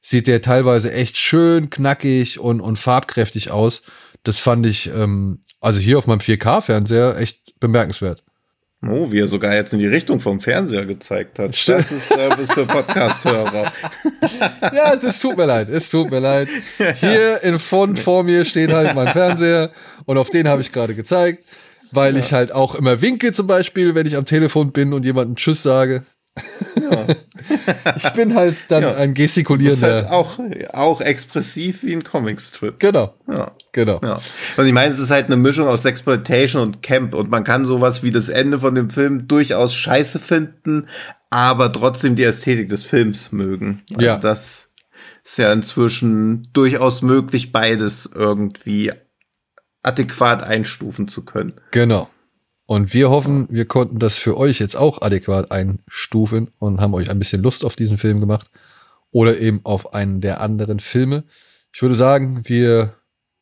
[0.03, 3.83] sieht der teilweise echt schön knackig und, und farbkräftig aus.
[4.25, 8.23] Das fand ich, ähm, also hier auf meinem 4K-Fernseher echt bemerkenswert.
[8.85, 11.57] Oh, wie er sogar jetzt in die Richtung vom Fernseher gezeigt hat.
[11.69, 13.73] Das ist äh, bis für Podcast-Hörer.
[14.75, 15.69] ja, das tut mir leid.
[15.69, 16.49] Es tut mir leid.
[16.97, 19.71] Hier in Font vor mir steht halt mein Fernseher
[20.05, 21.45] und auf den habe ich gerade gezeigt,
[21.93, 22.21] weil ja.
[22.21, 25.63] ich halt auch immer winke zum Beispiel, wenn ich am Telefon bin und jemanden Tschüss
[25.63, 26.03] sage.
[26.81, 27.07] Ja.
[27.97, 28.95] ich bin halt dann ja.
[28.95, 30.09] ein gestikulierender.
[30.09, 30.39] Halt auch,
[30.73, 32.79] auch expressiv wie ein Comicstrip.
[32.79, 33.15] Genau.
[33.29, 33.53] Ja.
[33.73, 34.01] Genau.
[34.03, 34.21] Ja.
[34.57, 37.65] Und ich meine, es ist halt eine Mischung aus Exploitation und Camp und man kann
[37.65, 40.89] sowas wie das Ende von dem Film durchaus scheiße finden,
[41.31, 43.83] aber trotzdem die Ästhetik des Films mögen.
[43.95, 44.17] Also ja.
[44.19, 44.73] das
[45.25, 48.93] ist ja inzwischen durchaus möglich, beides irgendwie
[49.83, 51.55] adäquat einstufen zu können.
[51.71, 52.09] Genau.
[52.67, 57.11] Und wir hoffen, wir konnten das für euch jetzt auch adäquat einstufen und haben euch
[57.11, 58.51] ein bisschen Lust auf diesen Film gemacht
[59.11, 61.25] oder eben auf einen der anderen Filme.
[61.73, 62.95] Ich würde sagen, wir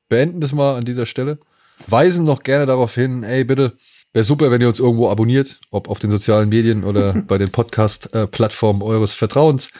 [0.08, 1.38] beenden das mal an dieser Stelle.
[1.86, 3.76] Weisen noch gerne darauf hin, ey, bitte,
[4.12, 7.50] wäre super, wenn ihr uns irgendwo abonniert, ob auf den sozialen Medien oder bei den
[7.50, 9.70] Podcast-Plattformen eures Vertrauens.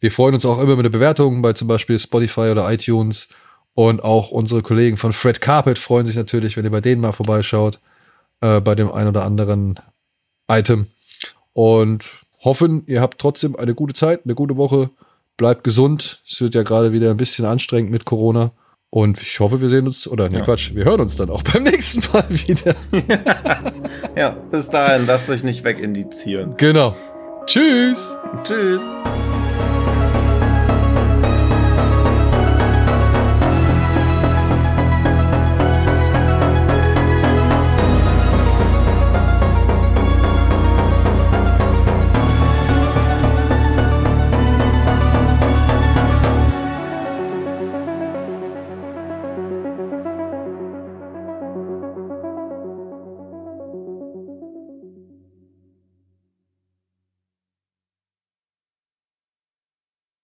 [0.00, 3.28] Wir freuen uns auch immer mit der Bewertung bei zum Beispiel Spotify oder iTunes.
[3.74, 7.12] Und auch unsere Kollegen von Fred Carpet freuen sich natürlich, wenn ihr bei denen mal
[7.12, 7.80] vorbeischaut
[8.42, 9.80] äh, bei dem ein oder anderen
[10.50, 10.86] Item.
[11.54, 12.04] Und
[12.44, 14.90] hoffen, ihr habt trotzdem eine gute Zeit, eine gute Woche.
[15.36, 16.22] Bleibt gesund.
[16.28, 18.52] Es wird ja gerade wieder ein bisschen anstrengend mit Corona.
[18.90, 20.44] Und ich hoffe, wir sehen uns, oder ne, ja.
[20.44, 22.74] Quatsch, wir hören uns dann auch beim nächsten Mal wieder.
[24.16, 26.54] ja, bis dahin, lasst euch nicht wegindizieren.
[26.58, 26.94] Genau.
[27.46, 28.14] Tschüss.
[28.44, 28.82] Tschüss.